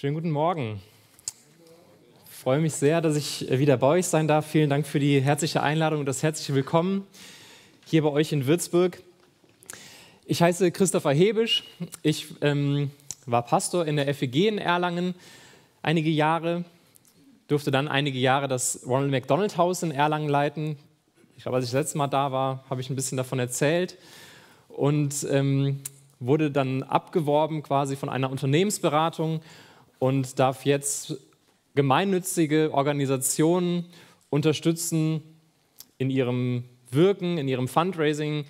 Schönen 0.00 0.14
guten 0.14 0.30
Morgen. 0.30 0.80
Ich 2.30 2.34
freue 2.34 2.58
mich 2.58 2.72
sehr, 2.72 3.02
dass 3.02 3.16
ich 3.16 3.46
wieder 3.50 3.76
bei 3.76 3.86
euch 3.86 4.06
sein 4.06 4.26
darf. 4.26 4.46
Vielen 4.46 4.70
Dank 4.70 4.86
für 4.86 4.98
die 4.98 5.20
herzliche 5.20 5.62
Einladung 5.62 6.00
und 6.00 6.06
das 6.06 6.22
herzliche 6.22 6.54
Willkommen 6.54 7.06
hier 7.84 8.00
bei 8.00 8.08
euch 8.08 8.32
in 8.32 8.46
Würzburg. 8.46 9.02
Ich 10.24 10.40
heiße 10.40 10.70
Christopher 10.70 11.12
Hebisch. 11.12 11.64
Ich 12.02 12.28
ähm, 12.40 12.90
war 13.26 13.42
Pastor 13.42 13.84
in 13.84 13.96
der 13.96 14.14
FEG 14.14 14.46
in 14.46 14.56
Erlangen 14.56 15.14
einige 15.82 16.08
Jahre, 16.08 16.64
durfte 17.48 17.70
dann 17.70 17.86
einige 17.86 18.18
Jahre 18.18 18.48
das 18.48 18.80
Ronald 18.86 19.10
McDonald 19.10 19.58
Haus 19.58 19.82
in 19.82 19.90
Erlangen 19.90 20.30
leiten. 20.30 20.78
Ich 21.36 21.42
glaube, 21.42 21.56
als 21.56 21.66
ich 21.66 21.72
das 21.72 21.78
letzte 21.78 21.98
Mal 21.98 22.08
da 22.08 22.32
war, 22.32 22.64
habe 22.70 22.80
ich 22.80 22.88
ein 22.88 22.96
bisschen 22.96 23.18
davon 23.18 23.38
erzählt 23.38 23.98
und 24.70 25.26
ähm, 25.30 25.82
wurde 26.20 26.50
dann 26.50 26.84
abgeworben 26.84 27.62
quasi 27.62 27.96
von 27.96 28.08
einer 28.08 28.30
Unternehmensberatung 28.30 29.42
und 30.00 30.40
darf 30.40 30.64
jetzt 30.64 31.16
gemeinnützige 31.76 32.70
Organisationen 32.72 33.86
unterstützen 34.30 35.22
in 35.98 36.10
ihrem 36.10 36.64
Wirken, 36.90 37.38
in 37.38 37.46
ihrem 37.46 37.68
Fundraising, 37.68 38.44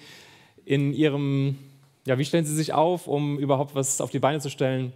in 0.65 0.95
ihrem, 0.95 1.59
ja, 2.07 2.17
wie 2.17 2.25
stellen 2.25 2.47
sie 2.47 2.55
sich 2.55 2.73
auf, 2.73 3.07
um 3.07 3.39
überhaupt 3.39 3.75
was 3.75 4.01
auf 4.01 4.11
die 4.11 4.21
Beine 4.21 4.41
zu 4.41 4.49
stellen, 4.49 4.95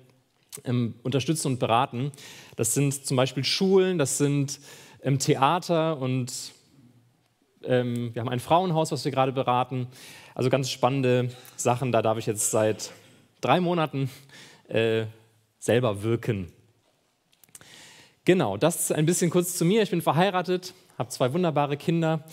ähm, 0.65 0.95
unterstützen 1.03 1.49
und 1.49 1.59
beraten. 1.59 2.13
Das 2.57 2.73
sind 2.73 3.05
zum 3.05 3.17
Beispiel 3.17 3.45
Schulen, 3.45 3.99
das 3.99 4.17
sind 4.17 4.61
ähm, 5.03 5.19
Theater 5.19 5.99
und 5.99 6.53
ähm, 7.65 8.15
wir 8.15 8.21
haben 8.21 8.29
ein 8.29 8.41
Frauenhaus, 8.41 8.93
was 8.93 9.05
wir 9.05 9.13
gerade 9.13 9.33
beraten. 9.33 9.89
Also 10.35 10.51
ganz 10.51 10.71
spannende 10.71 11.31
Sachen. 11.57 11.93
Da 11.93 12.03
darf 12.03 12.19
ich 12.19 12.27
jetzt 12.27 12.51
seit 12.51 12.93
drei 13.41 13.61
Monaten 13.61 14.11
äh, 14.69 15.07
selber 15.65 16.03
wirken. 16.03 16.53
Genau, 18.27 18.59
das 18.59 18.81
ist 18.81 18.93
ein 18.93 19.07
bisschen 19.07 19.31
kurz 19.31 19.57
zu 19.57 19.65
mir. 19.65 19.83
Ich 19.83 19.91
bin 19.91 20.03
verheiratet, 20.03 20.75
habe 20.99 21.09
zwei 21.09 21.33
wunderbare 21.33 21.79
Kinder, 21.79 22.25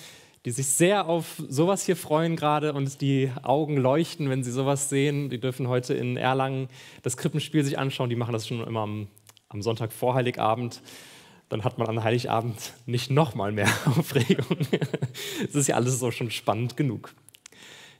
die 0.43 0.51
sich 0.51 0.67
sehr 0.67 1.07
auf 1.07 1.41
sowas 1.47 1.85
hier 1.85 1.95
freuen 1.95 2.35
gerade 2.35 2.73
und 2.73 2.99
die 2.99 3.31
Augen 3.43 3.77
leuchten, 3.77 4.29
wenn 4.29 4.43
sie 4.43 4.51
sowas 4.51 4.89
sehen. 4.89 5.29
Die 5.29 5.39
dürfen 5.39 5.69
heute 5.69 5.93
in 5.93 6.17
Erlangen 6.17 6.67
das 7.03 7.15
Krippenspiel 7.15 7.63
sich 7.63 7.79
anschauen. 7.79 8.09
Die 8.09 8.17
machen 8.17 8.33
das 8.33 8.47
schon 8.47 8.65
immer 8.67 8.81
am, 8.81 9.07
am 9.47 9.61
Sonntag 9.61 9.93
vor 9.93 10.13
Heiligabend 10.13 10.81
dann 11.47 11.65
hat 11.65 11.77
man 11.77 11.89
an 11.89 12.01
Heiligabend 12.01 12.73
nicht 12.85 13.11
nochmal 13.11 13.51
mehr 13.51 13.67
Aufregung. 13.85 14.57
Es 15.43 15.53
ist 15.53 15.67
ja 15.67 15.75
alles 15.75 15.99
so 15.99 16.09
schon 16.09 16.31
spannend 16.31 16.77
genug. 16.77 17.13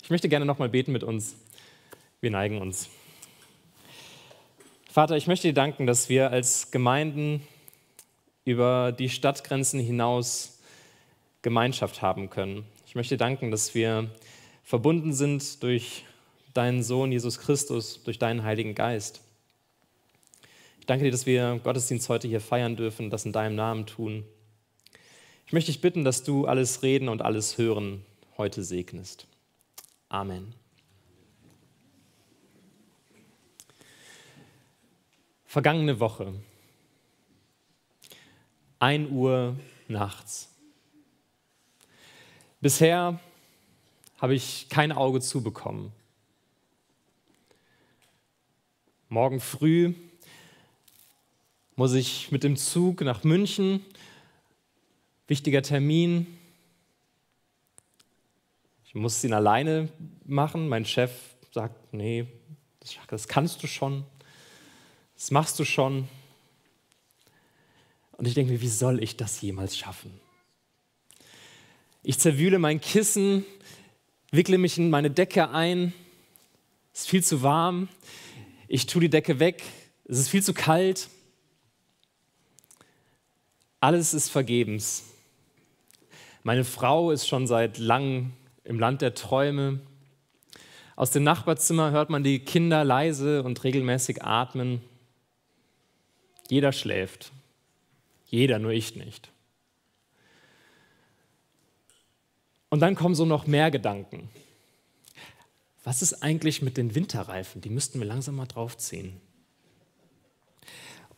Ich 0.01 0.09
möchte 0.09 0.29
gerne 0.29 0.45
nochmal 0.45 0.69
beten 0.69 0.93
mit 0.93 1.03
uns. 1.03 1.35
Wir 2.21 2.31
neigen 2.31 2.61
uns. 2.61 2.89
Vater, 4.91 5.15
ich 5.15 5.25
möchte 5.25 5.47
dir 5.47 5.53
danken, 5.53 5.87
dass 5.87 6.09
wir 6.09 6.31
als 6.31 6.69
Gemeinden 6.69 7.41
über 8.43 8.91
die 8.91 9.07
Stadtgrenzen 9.07 9.79
hinaus 9.79 10.59
Gemeinschaft 11.41 12.01
haben 12.01 12.29
können. 12.29 12.65
Ich 12.85 12.95
möchte 12.95 13.15
danken, 13.15 13.51
dass 13.51 13.73
wir 13.73 14.09
verbunden 14.65 15.13
sind 15.13 15.63
durch 15.63 16.03
deinen 16.53 16.83
Sohn 16.83 17.13
Jesus 17.13 17.39
Christus, 17.39 18.03
durch 18.03 18.19
deinen 18.19 18.43
Heiligen 18.43 18.75
Geist. 18.75 19.21
Ich 20.81 20.87
danke 20.87 21.05
dir, 21.05 21.11
dass 21.11 21.25
wir 21.25 21.61
Gottesdienst 21.63 22.09
heute 22.09 22.27
hier 22.27 22.41
feiern 22.41 22.75
dürfen, 22.75 23.09
das 23.09 23.23
in 23.23 23.31
deinem 23.31 23.55
Namen 23.55 23.85
tun. 23.85 24.25
Ich 25.47 25.53
möchte 25.53 25.71
dich 25.71 25.79
bitten, 25.79 26.03
dass 26.03 26.23
du 26.23 26.47
alles 26.47 26.83
Reden 26.83 27.07
und 27.07 27.21
alles 27.21 27.57
Hören 27.57 28.05
heute 28.37 28.61
segnest. 28.61 29.25
Amen. 30.09 30.60
Vergangene 35.51 35.99
Woche, 35.99 36.33
1 38.79 39.11
Uhr 39.11 39.57
nachts. 39.89 40.47
Bisher 42.61 43.19
habe 44.21 44.33
ich 44.33 44.69
kein 44.69 44.93
Auge 44.93 45.19
zubekommen. 45.19 45.91
Morgen 49.09 49.41
früh 49.41 49.93
muss 51.75 51.95
ich 51.95 52.31
mit 52.31 52.45
dem 52.45 52.55
Zug 52.55 53.01
nach 53.01 53.25
München. 53.25 53.85
Wichtiger 55.27 55.61
Termin. 55.61 56.27
Ich 58.85 58.95
muss 58.95 59.21
ihn 59.25 59.33
alleine 59.33 59.89
machen. 60.23 60.69
Mein 60.69 60.85
Chef 60.85 61.11
sagt, 61.51 61.93
nee, 61.93 62.25
das 63.09 63.27
kannst 63.27 63.61
du 63.61 63.67
schon. 63.67 64.05
Das 65.21 65.29
machst 65.29 65.59
du 65.59 65.65
schon. 65.65 66.07
Und 68.13 68.27
ich 68.27 68.33
denke 68.33 68.53
mir, 68.53 68.61
wie 68.61 68.67
soll 68.67 69.03
ich 69.03 69.17
das 69.17 69.39
jemals 69.39 69.77
schaffen? 69.77 70.19
Ich 72.01 72.17
zerwühle 72.17 72.57
mein 72.57 72.81
Kissen, 72.81 73.45
wickle 74.31 74.57
mich 74.57 74.79
in 74.79 74.89
meine 74.89 75.11
Decke 75.11 75.51
ein. 75.51 75.93
Es 76.91 77.01
ist 77.01 77.09
viel 77.09 77.23
zu 77.23 77.43
warm. 77.43 77.87
Ich 78.67 78.87
tue 78.87 79.01
die 79.01 79.11
Decke 79.11 79.37
weg. 79.37 79.61
Es 80.05 80.17
ist 80.17 80.29
viel 80.29 80.41
zu 80.41 80.55
kalt. 80.55 81.07
Alles 83.79 84.15
ist 84.15 84.29
vergebens. 84.29 85.03
Meine 86.41 86.63
Frau 86.63 87.11
ist 87.11 87.27
schon 87.27 87.45
seit 87.45 87.77
langem 87.77 88.33
im 88.63 88.79
Land 88.79 89.03
der 89.03 89.13
Träume. 89.13 89.81
Aus 90.95 91.11
dem 91.11 91.23
Nachbarzimmer 91.23 91.91
hört 91.91 92.09
man 92.09 92.23
die 92.23 92.39
Kinder 92.39 92.83
leise 92.83 93.43
und 93.43 93.63
regelmäßig 93.63 94.23
atmen. 94.23 94.81
Jeder 96.51 96.73
schläft. 96.73 97.31
Jeder, 98.25 98.59
nur 98.59 98.71
ich 98.71 98.97
nicht. 98.97 99.29
Und 102.69 102.81
dann 102.81 102.95
kommen 102.95 103.15
so 103.15 103.23
noch 103.23 103.47
mehr 103.47 103.71
Gedanken. 103.71 104.27
Was 105.85 106.01
ist 106.01 106.21
eigentlich 106.21 106.61
mit 106.61 106.75
den 106.75 106.93
Winterreifen? 106.93 107.61
Die 107.61 107.69
müssten 107.69 107.99
wir 107.99 108.05
langsam 108.05 108.35
mal 108.35 108.47
draufziehen. 108.47 109.13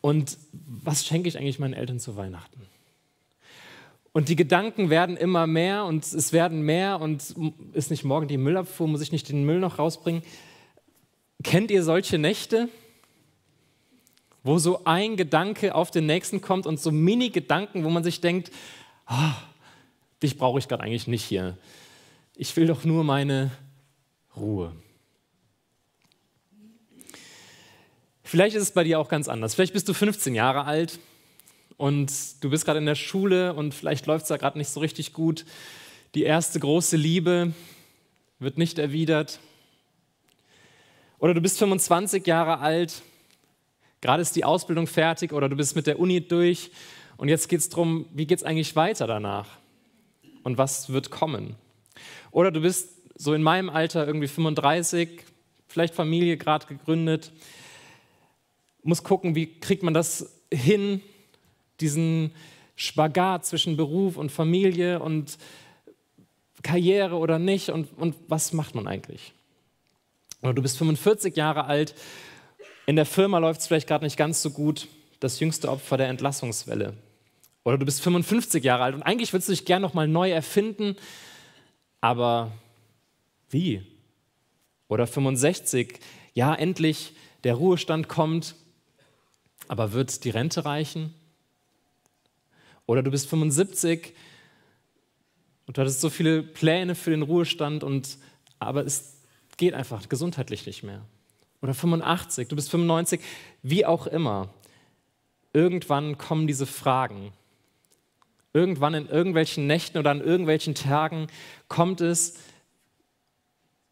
Und 0.02 0.38
was 0.52 1.04
schenke 1.04 1.28
ich 1.28 1.40
eigentlich 1.40 1.58
meinen 1.58 1.74
Eltern 1.74 2.00
zu 2.00 2.16
Weihnachten? 2.16 2.68
Und 4.12 4.30
die 4.30 4.36
Gedanken 4.36 4.92
werden 4.92 5.18
immer 5.18 5.48
mehr 5.48 5.86
und 5.86 6.04
es 6.04 6.32
werden 6.32 6.62
mehr 6.62 7.02
und 7.02 7.34
ist 7.74 7.90
nicht 7.90 8.04
morgen 8.04 8.28
die 8.28 8.38
Müllabfuhr, 8.38 8.88
muss 8.88 9.02
ich 9.02 9.12
nicht 9.12 9.30
den 9.30 9.46
Müll 9.46 9.60
noch 9.60 9.80
rausbringen? 9.80 10.22
Kennt 11.42 11.72
ihr 11.72 11.82
solche 11.82 12.20
Nächte, 12.20 12.70
wo 14.44 14.59
so 14.59 14.84
ein 14.84 15.16
Gedanke 15.16 15.74
auf 15.74 15.90
den 15.90 16.06
nächsten 16.06 16.42
kommt 16.42 16.66
und 16.66 16.80
so 16.80 16.92
Mini-Gedanken, 16.92 17.84
wo 17.84 17.90
man 17.90 18.04
sich 18.04 18.22
denkt, 18.22 18.52
oh, 19.09 19.31
dich 20.22 20.38
brauche 20.38 20.59
ich 20.59 20.68
gerade 20.68 20.84
eigentlich 20.84 21.08
nicht 21.08 21.24
hier. 21.24 21.58
Ich 22.36 22.56
will 22.58 22.68
doch 22.68 22.84
nur 22.84 23.04
meine 23.04 23.52
Ruhe. 24.36 24.76
Vielleicht 28.24 28.56
ist 28.56 28.64
es 28.64 28.72
bei 28.72 28.84
dir 28.84 29.00
auch 29.00 29.09
ganz 29.09 29.28
anders. 29.28 29.54
Vielleicht 29.54 29.74
bist 29.74 29.88
du 29.88 29.94
15 29.94 30.34
Jahre 30.34 30.66
alt 30.66 31.00
und 31.78 32.12
du 32.42 32.50
bist 32.50 32.66
gerade 32.66 32.80
in 32.80 32.86
der 32.86 32.96
Schule 32.96 33.54
und 33.54 33.74
vielleicht 33.74 34.08
läuft 34.08 34.24
es 34.24 34.30
da 34.30 34.38
gerade 34.38 34.58
nicht 34.58 34.70
so 34.70 34.80
richtig 34.80 35.14
gut. 35.14 35.46
Die 36.16 36.24
erste 36.24 36.60
große 36.60 36.98
Liebe 36.98 37.54
wird 38.40 38.58
nicht 38.58 38.80
erwidert. 38.80 39.40
Oder 41.20 41.34
du 41.34 41.42
bist 41.42 41.60
25 41.60 42.25
Jahre 42.25 42.60
alt, 42.60 43.04
gerade 44.03 44.22
ist 44.22 44.36
die 44.36 44.44
Ausbildung 44.44 44.86
fertig 44.86 45.31
oder 45.31 45.47
du 45.47 45.56
bist 45.56 45.78
mit 45.78 45.88
der 45.88 45.97
Uni 45.97 46.19
durch 46.19 46.72
und 47.16 47.30
jetzt 47.30 47.47
geht 47.47 47.62
es 47.62 47.69
darum, 47.69 48.06
wie 48.14 48.28
geht 48.28 48.40
es 48.40 48.44
eigentlich 48.44 48.75
weiter 48.75 49.08
danach 49.08 49.47
und 50.44 50.58
was 50.58 50.90
wird 50.90 51.09
kommen. 51.09 51.56
Oder 52.30 52.52
du 52.52 52.59
bist 52.62 52.90
so 53.16 53.34
in 53.34 53.42
meinem 53.42 53.69
Alter 53.69 54.06
irgendwie 54.06 54.28
35, 54.28 55.24
vielleicht 55.69 55.96
Familie 55.96 56.36
gerade 56.36 56.68
gegründet, 56.68 57.31
muss 58.84 59.03
gucken, 59.03 59.36
wie 59.36 59.47
kriegt 59.47 59.84
man 59.84 59.94
das 59.94 60.36
hin, 60.52 61.01
diesen 61.80 62.31
Spagat 62.75 63.45
zwischen 63.45 63.78
Beruf 63.78 64.18
und 64.18 64.33
Familie 64.33 65.00
und 65.00 65.38
Karriere 66.62 67.16
oder 67.16 67.39
nicht 67.39 67.69
und, 67.69 67.88
und 67.98 68.16
was 68.28 68.51
macht 68.51 68.75
man 68.75 68.86
eigentlich? 68.86 69.31
Oder 70.42 70.54
du 70.54 70.62
bist 70.62 70.78
45 70.78 71.38
Jahre 71.38 71.63
alt, 71.66 71.95
in 72.85 72.95
der 72.95 73.06
Firma 73.06 73.38
läuft 73.39 73.62
es 73.62 73.68
vielleicht 73.68 73.88
gerade 73.88 74.06
nicht 74.06 74.18
ganz 74.18 74.41
so 74.41 74.51
gut, 74.51 74.88
das 75.19 75.39
jüngste 75.39 75.69
Opfer 75.69 75.97
der 75.97 76.07
Entlassungswelle. 76.09 76.94
Oder 77.63 77.77
du 77.77 77.85
bist 77.85 78.01
55 78.01 78.63
Jahre 78.63 78.83
alt 78.83 78.95
und 78.95 79.03
eigentlich 79.03 79.31
würdest 79.31 79.50
du 79.50 79.53
dich 79.53 79.65
gern 79.65 79.81
nochmal 79.81 80.07
neu 80.07 80.31
erfinden, 80.31 80.97
aber 82.01 82.51
wie? 83.50 83.83
Oder 84.89 85.07
65, 85.07 86.00
ja, 86.33 86.53
endlich 86.53 87.13
der 87.44 87.56
Ruhestand 87.56 88.09
kommt 88.09 88.56
aber 89.68 89.94
wird 89.94 90.24
die 90.24 90.30
Rente 90.30 90.65
reichen? 90.65 91.13
Oder 92.85 93.03
du 93.03 93.12
bist 93.12 93.30
75 93.30 94.13
und 95.65 95.77
du 95.77 95.81
hattest 95.81 96.01
so 96.01 96.09
viele 96.09 96.44
Pläne 96.44 96.95
für 96.95 97.12
den 97.12 97.21
Ruhestand, 97.21 97.83
und, 97.83 98.18
aber 98.59 98.85
es 98.85 99.21
geht 99.57 99.74
einfach 99.74 100.09
gesundheitlich 100.09 100.65
nicht 100.65 100.83
mehr. 100.83 101.06
Oder 101.63 101.74
85, 101.74 102.50
du 102.50 102.57
bist 102.57 102.69
95, 102.69 103.21
wie 103.62 103.86
auch 103.86 104.06
immer. 104.06 104.50
irgendwann 105.54 106.18
kommen 106.18 106.45
diese 106.45 106.65
Fragen. 106.65 107.31
Irgendwann 108.51 108.94
in 108.95 109.07
irgendwelchen 109.07 109.65
Nächten 109.65 109.98
oder 109.98 110.12
an 110.12 110.19
irgendwelchen 110.19 110.75
Tagen 110.75 111.27
kommt 111.69 112.01
es 112.01 112.38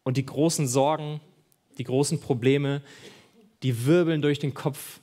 und 0.02 0.18
die 0.18 0.26
großen 0.26 0.68
Sorgen, 0.68 1.20
die 1.78 1.84
großen 1.84 2.20
Probleme, 2.20 2.82
die 3.62 3.86
wirbeln 3.86 4.20
durch 4.20 4.38
den 4.38 4.52
Kopf 4.52 5.00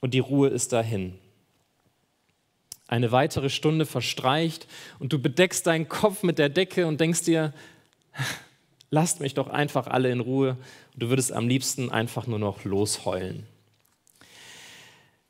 und 0.00 0.14
die 0.14 0.18
Ruhe 0.18 0.48
ist 0.48 0.72
dahin. 0.72 1.16
Eine 2.88 3.12
weitere 3.12 3.50
Stunde 3.50 3.86
verstreicht 3.86 4.66
und 4.98 5.12
du 5.12 5.20
bedeckst 5.20 5.66
deinen 5.68 5.88
Kopf 5.88 6.24
mit 6.24 6.38
der 6.38 6.48
Decke 6.48 6.88
und 6.88 6.98
denkst 6.98 7.22
dir, 7.22 7.52
lasst 8.90 9.20
mich 9.20 9.34
doch 9.34 9.48
einfach 9.48 9.86
alle 9.86 10.10
in 10.10 10.20
Ruhe. 10.20 10.56
Du 10.96 11.08
würdest 11.08 11.32
am 11.32 11.48
liebsten 11.48 11.90
einfach 11.90 12.26
nur 12.26 12.38
noch 12.38 12.64
losheulen. 12.64 13.46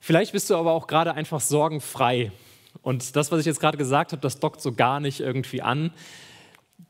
Vielleicht 0.01 0.33
bist 0.33 0.49
du 0.49 0.57
aber 0.57 0.73
auch 0.73 0.87
gerade 0.87 1.15
einfach 1.15 1.41
sorgenfrei. 1.41 2.33
Und 2.83 3.17
das, 3.17 3.33
was 3.33 3.41
ich 3.41 3.47
jetzt 3.47 3.61
gerade 3.61 3.77
gesagt 3.77 4.13
habe, 4.13 4.23
das 4.23 4.41
dockt 4.41 4.61
so 4.61 4.73
gar 4.73 5.01
nicht 5.01 5.21
irgendwie 5.21 5.63
an. 5.63 5.91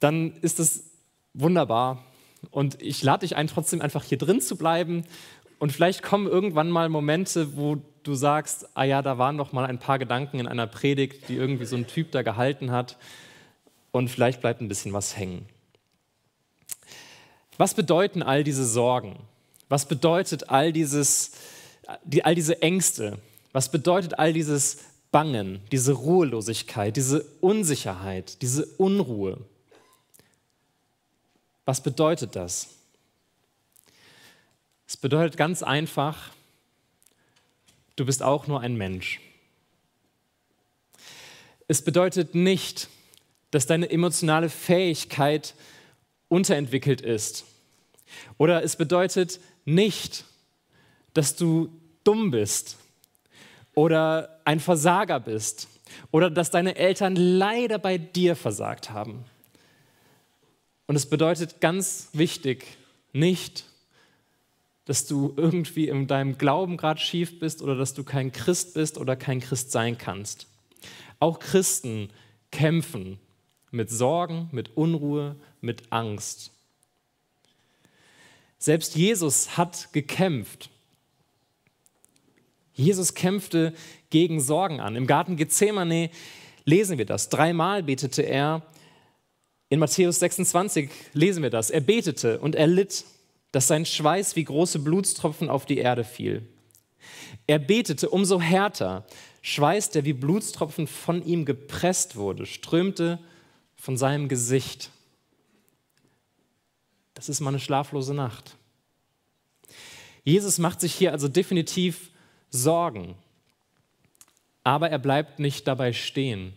Dann 0.00 0.34
ist 0.42 0.60
es 0.60 0.90
wunderbar. 1.34 2.04
Und 2.50 2.80
ich 2.82 3.02
lade 3.02 3.20
dich 3.20 3.36
ein, 3.36 3.48
trotzdem 3.48 3.80
einfach 3.80 4.04
hier 4.04 4.18
drin 4.18 4.40
zu 4.40 4.56
bleiben. 4.56 5.04
Und 5.58 5.72
vielleicht 5.72 6.02
kommen 6.02 6.26
irgendwann 6.26 6.70
mal 6.70 6.88
Momente, 6.88 7.56
wo 7.56 7.78
du 8.02 8.14
sagst, 8.14 8.68
ah 8.74 8.84
ja, 8.84 9.02
da 9.02 9.18
waren 9.18 9.36
noch 9.36 9.52
mal 9.52 9.66
ein 9.66 9.78
paar 9.78 9.98
Gedanken 9.98 10.38
in 10.38 10.46
einer 10.46 10.66
Predigt, 10.66 11.28
die 11.28 11.34
irgendwie 11.34 11.64
so 11.64 11.76
ein 11.76 11.86
Typ 11.86 12.12
da 12.12 12.22
gehalten 12.22 12.70
hat. 12.70 12.96
Und 13.90 14.08
vielleicht 14.08 14.40
bleibt 14.40 14.60
ein 14.60 14.68
bisschen 14.68 14.92
was 14.92 15.16
hängen. 15.16 15.46
Was 17.58 17.74
bedeuten 17.74 18.22
all 18.22 18.44
diese 18.44 18.64
Sorgen? 18.64 19.18
Was 19.68 19.86
bedeutet 19.86 20.48
all, 20.48 20.72
dieses, 20.72 21.32
die, 22.04 22.24
all 22.24 22.34
diese 22.34 22.62
Ängste? 22.62 23.18
Was 23.52 23.70
bedeutet 23.70 24.18
all 24.18 24.32
dieses 24.32 24.78
Bangen, 25.10 25.60
diese 25.72 25.92
Ruhelosigkeit, 25.92 26.96
diese 26.96 27.22
Unsicherheit, 27.40 28.40
diese 28.42 28.64
Unruhe? 28.64 29.38
Was 31.64 31.82
bedeutet 31.82 32.36
das? 32.36 32.68
Es 34.86 34.96
bedeutet 34.96 35.36
ganz 35.36 35.62
einfach, 35.62 36.30
du 37.96 38.06
bist 38.06 38.22
auch 38.22 38.46
nur 38.46 38.60
ein 38.60 38.76
Mensch. 38.76 39.20
Es 41.66 41.82
bedeutet 41.82 42.34
nicht, 42.34 42.88
dass 43.50 43.66
deine 43.66 43.90
emotionale 43.90 44.48
Fähigkeit 44.48 45.54
unterentwickelt 46.28 47.00
ist. 47.00 47.44
Oder 48.36 48.62
es 48.62 48.76
bedeutet 48.76 49.40
nicht, 49.64 50.24
dass 51.14 51.36
du 51.36 51.70
dumm 52.04 52.30
bist 52.30 52.76
oder 53.74 54.40
ein 54.44 54.60
Versager 54.60 55.20
bist 55.20 55.68
oder 56.10 56.30
dass 56.30 56.50
deine 56.50 56.76
Eltern 56.76 57.16
leider 57.16 57.78
bei 57.78 57.98
dir 57.98 58.36
versagt 58.36 58.90
haben. 58.90 59.24
Und 60.86 60.96
es 60.96 61.06
bedeutet 61.06 61.60
ganz 61.60 62.08
wichtig 62.12 62.64
nicht, 63.12 63.64
dass 64.86 65.06
du 65.06 65.34
irgendwie 65.36 65.88
in 65.88 66.06
deinem 66.06 66.38
Glauben 66.38 66.78
gerade 66.78 66.98
schief 66.98 67.38
bist 67.38 67.60
oder 67.60 67.76
dass 67.76 67.92
du 67.92 68.04
kein 68.04 68.32
Christ 68.32 68.72
bist 68.72 68.96
oder 68.96 69.16
kein 69.16 69.40
Christ 69.40 69.70
sein 69.70 69.98
kannst. 69.98 70.46
Auch 71.20 71.40
Christen 71.40 72.08
kämpfen 72.50 73.18
mit 73.70 73.90
Sorgen, 73.90 74.48
mit 74.50 74.76
Unruhe, 74.78 75.36
mit 75.60 75.92
Angst. 75.92 76.52
Selbst 78.58 78.96
Jesus 78.96 79.56
hat 79.56 79.92
gekämpft. 79.92 80.70
Jesus 82.74 83.14
kämpfte 83.14 83.72
gegen 84.10 84.40
Sorgen 84.40 84.80
an. 84.80 84.96
Im 84.96 85.06
Garten 85.06 85.36
Gethsemane 85.36 86.10
lesen 86.64 86.98
wir 86.98 87.06
das. 87.06 87.28
Dreimal 87.28 87.82
betete 87.82 88.22
er. 88.22 88.62
In 89.68 89.80
Matthäus 89.80 90.18
26 90.20 90.90
lesen 91.12 91.42
wir 91.42 91.50
das. 91.50 91.70
Er 91.70 91.80
betete 91.80 92.38
und 92.38 92.54
er 92.54 92.66
litt, 92.66 93.04
dass 93.52 93.66
sein 93.66 93.84
Schweiß 93.84 94.36
wie 94.36 94.44
große 94.44 94.78
Blutstropfen 94.78 95.50
auf 95.50 95.66
die 95.66 95.78
Erde 95.78 96.04
fiel. 96.04 96.46
Er 97.46 97.58
betete 97.58 98.10
umso 98.10 98.40
härter. 98.40 99.06
Schweiß, 99.42 99.90
der 99.90 100.04
wie 100.04 100.12
Blutstropfen 100.12 100.86
von 100.86 101.24
ihm 101.24 101.44
gepresst 101.44 102.16
wurde, 102.16 102.46
strömte 102.46 103.18
von 103.76 103.96
seinem 103.96 104.28
Gesicht. 104.28 104.90
Das 107.18 107.28
ist 107.28 107.40
mal 107.40 107.48
eine 107.48 107.58
schlaflose 107.58 108.14
Nacht. 108.14 108.54
Jesus 110.22 110.58
macht 110.58 110.80
sich 110.80 110.94
hier 110.94 111.10
also 111.10 111.26
definitiv 111.26 112.12
Sorgen, 112.48 113.16
aber 114.62 114.88
er 114.90 115.00
bleibt 115.00 115.40
nicht 115.40 115.66
dabei 115.66 115.92
stehen. 115.92 116.54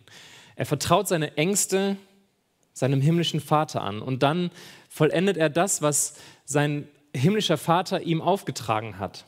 Er 0.55 0.67
vertraut 0.67 1.07
seine 1.07 1.35
Ängste 1.35 1.97
seinem 2.73 3.01
himmlischen 3.01 3.39
Vater 3.39 3.81
an 3.81 4.03
und 4.03 4.21
dann 4.21 4.51
vollendet 4.87 5.35
er 5.35 5.49
das, 5.49 5.81
was 5.81 6.19
sein 6.45 6.87
himmlischer 7.11 7.57
Vater 7.57 8.03
ihm 8.03 8.21
aufgetragen 8.21 8.99
hat. 8.99 9.25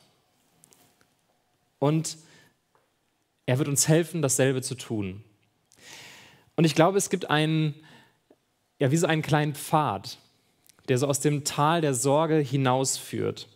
Und 1.80 2.16
er 3.46 3.58
wird 3.58 3.66
uns 3.66 3.88
helfen, 3.88 4.22
dasselbe 4.22 4.62
zu 4.62 4.76
tun. 4.76 5.24
Und 6.54 6.62
ich 6.62 6.76
glaube, 6.76 6.96
es 6.96 7.10
gibt 7.10 7.28
einen, 7.28 7.74
ja, 8.78 8.92
wie 8.92 8.96
so 8.96 9.08
einen 9.08 9.22
kleinen 9.22 9.56
Pfad, 9.56 10.18
der 10.88 10.98
so 10.98 11.06
aus 11.06 11.20
dem 11.20 11.44
Tal 11.44 11.80
der 11.80 11.94
Sorge 11.94 12.38
hinausführt. 12.38 13.48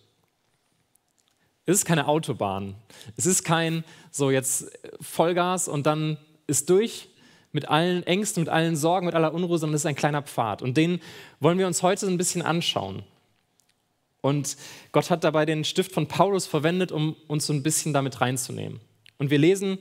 Es 1.67 1.77
ist 1.77 1.85
keine 1.85 2.09
Autobahn. 2.09 2.77
Es 3.17 3.27
ist 3.27 3.45
kein 3.45 3.85
so 4.11 4.31
jetzt 4.31 4.71
Vollgas 5.01 5.69
und 5.69 5.87
dann 5.87 6.17
ist 6.47 6.71
durch 6.71 7.09
mit 7.53 7.69
allen 7.69 8.03
Ängsten, 8.05 8.43
mit 8.43 8.49
allen 8.49 8.77
Sorgen, 8.77 9.07
mit 9.07 9.15
aller 9.15 9.35
Unruhe, 9.35 9.59
sondern 9.59 9.75
es 9.75 9.83
ist 9.83 9.87
ein 9.87 9.95
kleiner 9.95 10.23
Pfad. 10.23 10.63
Und 10.63 10.77
den 10.77 11.01
wollen 11.41 11.59
wir 11.59 11.67
uns 11.67 11.83
heute 11.83 12.07
ein 12.07 12.17
bisschen 12.17 12.43
anschauen. 12.43 13.03
Und 14.21 14.57
Gott 14.93 15.11
hat 15.11 15.25
dabei 15.25 15.45
den 15.45 15.65
Stift 15.65 15.93
von 15.93 16.09
Paulus 16.09 16.47
verwendet, 16.47 16.91
um 16.91 17.17
uns 17.27 17.47
so 17.47 17.53
ein 17.53 17.63
bisschen 17.63 17.93
damit 17.93 18.21
reinzunehmen. 18.21 18.81
Und 19.19 19.31
wir 19.31 19.39
lesen 19.39 19.79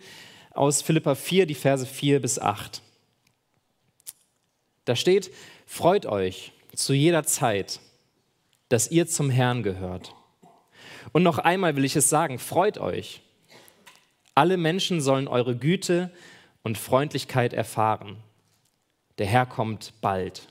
aus 0.51 0.81
Philippa 0.81 1.15
4 1.15 1.45
die 1.45 1.55
Verse 1.55 1.85
4 1.85 2.21
bis 2.21 2.39
8. 2.39 2.81
Da 4.85 4.95
steht, 4.95 5.31
freut 5.65 6.05
euch 6.05 6.53
zu 6.77 6.93
jeder 6.93 7.23
Zeit, 7.23 7.79
dass 8.69 8.91
ihr 8.91 9.07
zum 9.07 9.29
Herrn 9.29 9.63
gehört. 9.63 10.13
Und 11.11 11.23
noch 11.23 11.39
einmal 11.39 11.75
will 11.75 11.85
ich 11.85 11.95
es 11.95 12.09
sagen, 12.09 12.37
freut 12.37 12.77
euch. 12.77 13.21
Alle 14.35 14.57
Menschen 14.57 15.01
sollen 15.01 15.27
eure 15.27 15.55
Güte 15.55 16.11
und 16.61 16.77
Freundlichkeit 16.77 17.53
erfahren. 17.53 18.17
Der 19.17 19.25
Herr 19.25 19.47
kommt 19.47 19.93
bald. 20.01 20.47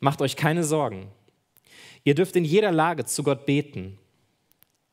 Macht 0.00 0.20
euch 0.20 0.36
keine 0.36 0.64
Sorgen. 0.64 1.06
Ihr 2.02 2.14
dürft 2.14 2.34
in 2.34 2.44
jeder 2.44 2.72
Lage 2.72 3.04
zu 3.04 3.22
Gott 3.22 3.46
beten. 3.46 3.98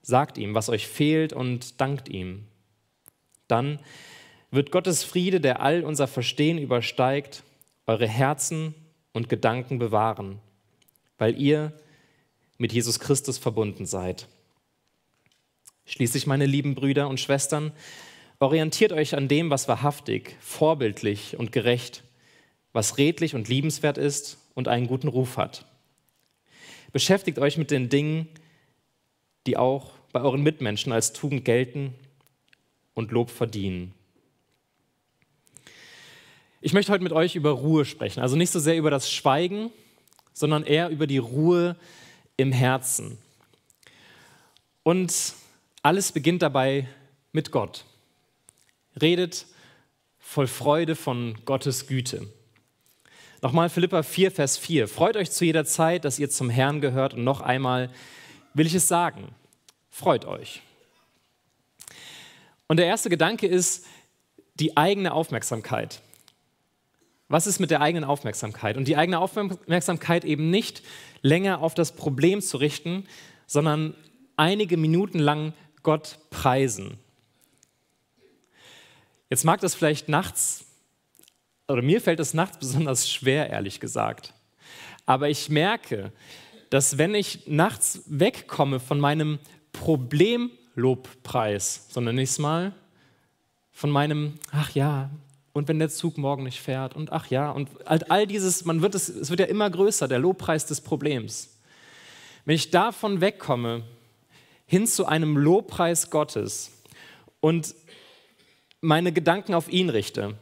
Sagt 0.03 0.37
ihm, 0.37 0.53
was 0.53 0.69
euch 0.69 0.87
fehlt 0.87 1.33
und 1.33 1.81
dankt 1.81 2.09
ihm. 2.09 2.45
Dann 3.47 3.79
wird 4.51 4.71
Gottes 4.71 5.03
Friede, 5.03 5.41
der 5.41 5.61
all 5.61 5.83
unser 5.83 6.07
Verstehen 6.07 6.59
übersteigt, 6.59 7.43
eure 7.87 8.07
Herzen 8.07 8.75
und 9.13 9.29
Gedanken 9.29 9.79
bewahren, 9.79 10.39
weil 11.17 11.39
ihr 11.39 11.71
mit 12.57 12.73
Jesus 12.73 12.99
Christus 12.99 13.37
verbunden 13.37 13.85
seid. 13.85 14.27
Schließlich, 15.85 16.27
meine 16.27 16.45
lieben 16.45 16.75
Brüder 16.75 17.07
und 17.07 17.19
Schwestern, 17.19 17.71
orientiert 18.39 18.91
euch 18.91 19.15
an 19.15 19.27
dem, 19.27 19.49
was 19.49 19.67
wahrhaftig, 19.67 20.35
vorbildlich 20.39 21.37
und 21.37 21.51
gerecht, 21.51 22.03
was 22.73 22.97
redlich 22.97 23.35
und 23.35 23.47
liebenswert 23.47 23.97
ist 23.97 24.37
und 24.53 24.67
einen 24.67 24.87
guten 24.87 25.07
Ruf 25.07 25.37
hat. 25.37 25.65
Beschäftigt 26.91 27.39
euch 27.39 27.57
mit 27.57 27.71
den 27.71 27.89
Dingen, 27.89 28.27
die 29.47 29.57
auch 29.57 29.91
bei 30.11 30.21
euren 30.21 30.43
Mitmenschen 30.43 30.91
als 30.91 31.13
Tugend 31.13 31.45
gelten 31.45 31.93
und 32.93 33.11
Lob 33.11 33.29
verdienen. 33.29 33.93
Ich 36.65 36.71
möchte 36.71 36.93
heute 36.93 37.03
mit 37.03 37.11
euch 37.11 37.35
über 37.35 37.49
Ruhe 37.49 37.83
sprechen. 37.83 38.21
Also 38.21 38.37
nicht 38.37 38.49
so 38.49 38.57
sehr 38.57 38.77
über 38.77 38.89
das 38.89 39.11
Schweigen, 39.11 39.69
sondern 40.31 40.63
eher 40.63 40.87
über 40.87 41.07
die 41.07 41.17
Ruhe 41.17 41.75
im 42.37 42.53
Herzen. 42.53 43.17
Und 44.81 45.33
alles 45.81 46.13
beginnt 46.13 46.41
dabei 46.41 46.87
mit 47.33 47.51
Gott. 47.51 47.83
Redet 49.01 49.45
voll 50.19 50.47
Freude 50.47 50.95
von 50.95 51.37
Gottes 51.43 51.85
Güte. 51.85 52.29
Nochmal 53.41 53.67
Philippa 53.69 54.01
4, 54.01 54.31
Vers 54.31 54.57
4. 54.57 54.87
Freut 54.87 55.17
euch 55.17 55.31
zu 55.31 55.43
jeder 55.43 55.65
Zeit, 55.65 56.05
dass 56.05 56.17
ihr 56.17 56.29
zum 56.29 56.49
Herrn 56.49 56.79
gehört. 56.79 57.13
Und 57.13 57.25
noch 57.25 57.41
einmal 57.41 57.89
will 58.53 58.67
ich 58.67 58.73
es 58.73 58.87
sagen. 58.87 59.35
Freut 59.91 60.23
euch. 60.23 60.61
Und 62.67 62.77
der 62.77 62.85
erste 62.85 63.09
Gedanke 63.09 63.47
ist 63.47 63.85
die 64.55 64.77
eigene 64.77 65.11
Aufmerksamkeit. 65.11 65.99
Was 67.27 67.47
ist 67.47 67.59
mit 67.59 67.71
der 67.71 67.81
eigenen 67.81 68.03
Aufmerksamkeit? 68.03 68.77
Und 68.77 68.87
die 68.87 68.97
eigene 68.97 69.19
Aufmerksamkeit 69.19 70.25
eben 70.25 70.49
nicht 70.49 70.83
länger 71.21 71.61
auf 71.61 71.73
das 71.73 71.95
Problem 71.95 72.41
zu 72.41 72.57
richten, 72.57 73.07
sondern 73.47 73.95
einige 74.37 74.77
Minuten 74.77 75.19
lang 75.19 75.53
Gott 75.83 76.19
preisen. 76.29 76.97
Jetzt 79.29 79.45
mag 79.45 79.61
das 79.61 79.75
vielleicht 79.75 80.09
nachts, 80.09 80.65
oder 81.67 81.81
mir 81.81 82.01
fällt 82.01 82.19
es 82.19 82.33
nachts 82.33 82.57
besonders 82.57 83.09
schwer, 83.09 83.49
ehrlich 83.49 83.79
gesagt. 83.79 84.33
Aber 85.05 85.29
ich 85.29 85.49
merke, 85.49 86.11
dass 86.69 86.97
wenn 86.97 87.15
ich 87.15 87.47
nachts 87.47 88.01
wegkomme 88.05 88.79
von 88.79 88.99
meinem 88.99 89.39
Problemlobpreis, 89.71 91.87
so 91.89 92.01
nenne 92.01 92.21
ich 92.21 92.29
es 92.29 92.39
mal, 92.39 92.73
von 93.71 93.89
meinem, 93.89 94.35
ach 94.51 94.71
ja, 94.71 95.09
und 95.53 95.67
wenn 95.67 95.79
der 95.79 95.89
Zug 95.89 96.17
morgen 96.17 96.43
nicht 96.43 96.59
fährt 96.59 96.95
und 96.95 97.11
ach 97.11 97.27
ja, 97.27 97.51
und 97.51 97.69
all 97.87 98.27
dieses, 98.27 98.65
man 98.65 98.81
wird 98.81 98.95
es, 98.95 99.07
es 99.07 99.29
wird 99.29 99.39
ja 99.39 99.45
immer 99.45 99.69
größer, 99.69 100.07
der 100.07 100.19
Lobpreis 100.19 100.65
des 100.65 100.81
Problems. 100.81 101.57
Wenn 102.45 102.55
ich 102.55 102.71
davon 102.71 103.21
wegkomme, 103.21 103.83
hin 104.65 104.87
zu 104.87 105.05
einem 105.05 105.37
Lobpreis 105.37 106.09
Gottes 106.09 106.71
und 107.39 107.75
meine 108.81 109.13
Gedanken 109.13 109.53
auf 109.53 109.71
ihn 109.71 109.89
richte, 109.89 110.35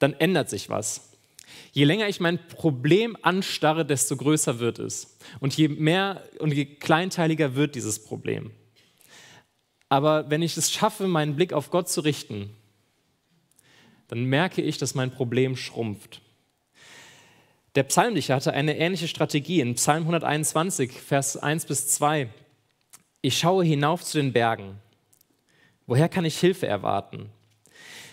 dann 0.00 0.12
ändert 0.14 0.50
sich 0.50 0.68
was. 0.68 1.12
Je 1.72 1.84
länger 1.84 2.08
ich 2.08 2.20
mein 2.20 2.48
Problem 2.48 3.16
anstarre, 3.22 3.86
desto 3.86 4.16
größer 4.16 4.58
wird 4.58 4.78
es. 4.78 5.16
Und 5.40 5.56
je 5.56 5.68
mehr 5.68 6.22
und 6.38 6.52
je 6.52 6.64
kleinteiliger 6.64 7.54
wird 7.54 7.74
dieses 7.74 8.02
Problem. 8.02 8.50
Aber 9.88 10.28
wenn 10.28 10.42
ich 10.42 10.56
es 10.56 10.72
schaffe, 10.72 11.06
meinen 11.06 11.36
Blick 11.36 11.52
auf 11.52 11.70
Gott 11.70 11.88
zu 11.88 12.00
richten, 12.00 12.50
dann 14.08 14.24
merke 14.24 14.62
ich, 14.62 14.78
dass 14.78 14.94
mein 14.94 15.10
Problem 15.10 15.56
schrumpft. 15.56 16.20
Der 17.74 17.82
Psalmdichter 17.82 18.34
hatte 18.36 18.52
eine 18.52 18.78
ähnliche 18.78 19.08
Strategie 19.08 19.60
in 19.60 19.74
Psalm 19.74 20.02
121, 20.04 20.92
Vers 20.92 21.36
1 21.36 21.66
bis 21.66 21.88
2. 21.88 22.28
Ich 23.20 23.38
schaue 23.38 23.64
hinauf 23.64 24.02
zu 24.02 24.18
den 24.18 24.32
Bergen. 24.32 24.78
Woher 25.86 26.08
kann 26.08 26.24
ich 26.24 26.38
Hilfe 26.38 26.66
erwarten? 26.66 27.28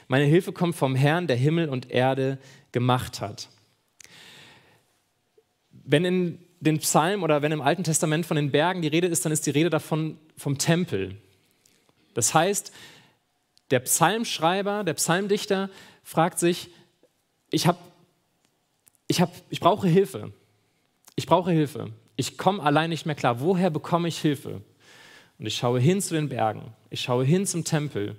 Meine 0.08 0.26
Hilfe 0.26 0.52
kommt 0.52 0.76
vom 0.76 0.96
Herrn, 0.96 1.28
der 1.28 1.38
Himmel 1.38 1.70
und 1.70 1.92
Erde 1.92 2.40
gemacht 2.72 3.22
hat. 3.22 3.48
Wenn 5.72 6.06
in 6.06 6.40
den 6.60 6.80
Psalmen 6.80 7.24
oder 7.24 7.42
wenn 7.42 7.52
im 7.52 7.62
Alten 7.62 7.84
Testament 7.84 8.26
von 8.26 8.36
den 8.36 8.52
Bergen 8.52 8.82
die 8.82 8.88
Rede 8.88 9.08
ist, 9.08 9.26
dann 9.26 9.32
ist 9.32 9.46
die 9.46 9.52
Rede 9.52 9.70
davon 9.70 10.18
vom 10.38 10.58
Tempel. 10.58 11.16
Das 12.14 12.34
heißt, 12.34 12.74
der 13.74 13.80
Psalmschreiber, 13.80 14.84
der 14.84 14.94
Psalmdichter 14.94 15.68
fragt 16.04 16.38
sich, 16.38 16.70
ich, 17.50 17.66
hab, 17.66 17.80
ich, 19.08 19.20
hab, 19.20 19.34
ich 19.50 19.60
brauche 19.60 19.88
Hilfe. 19.88 20.32
Ich 21.16 21.26
brauche 21.26 21.52
Hilfe. 21.52 21.92
Ich 22.16 22.38
komme 22.38 22.62
allein 22.62 22.92
nicht 22.92 23.08
mehr 23.08 23.16
klar. 23.16 23.40
Woher 23.42 23.72
bekomme 23.72 24.08
ich 24.08 24.20
Hilfe? 24.20 24.62
Und 25.40 25.48
ich 25.48 25.56
schaue 25.56 25.80
hin 25.80 26.02
zu 26.02 26.14
den 26.14 26.30
Bergen. 26.30 26.62
Ich 26.92 27.02
schaue 27.02 27.26
hin 27.26 27.48
zum 27.48 27.64
Tempel. 27.64 28.16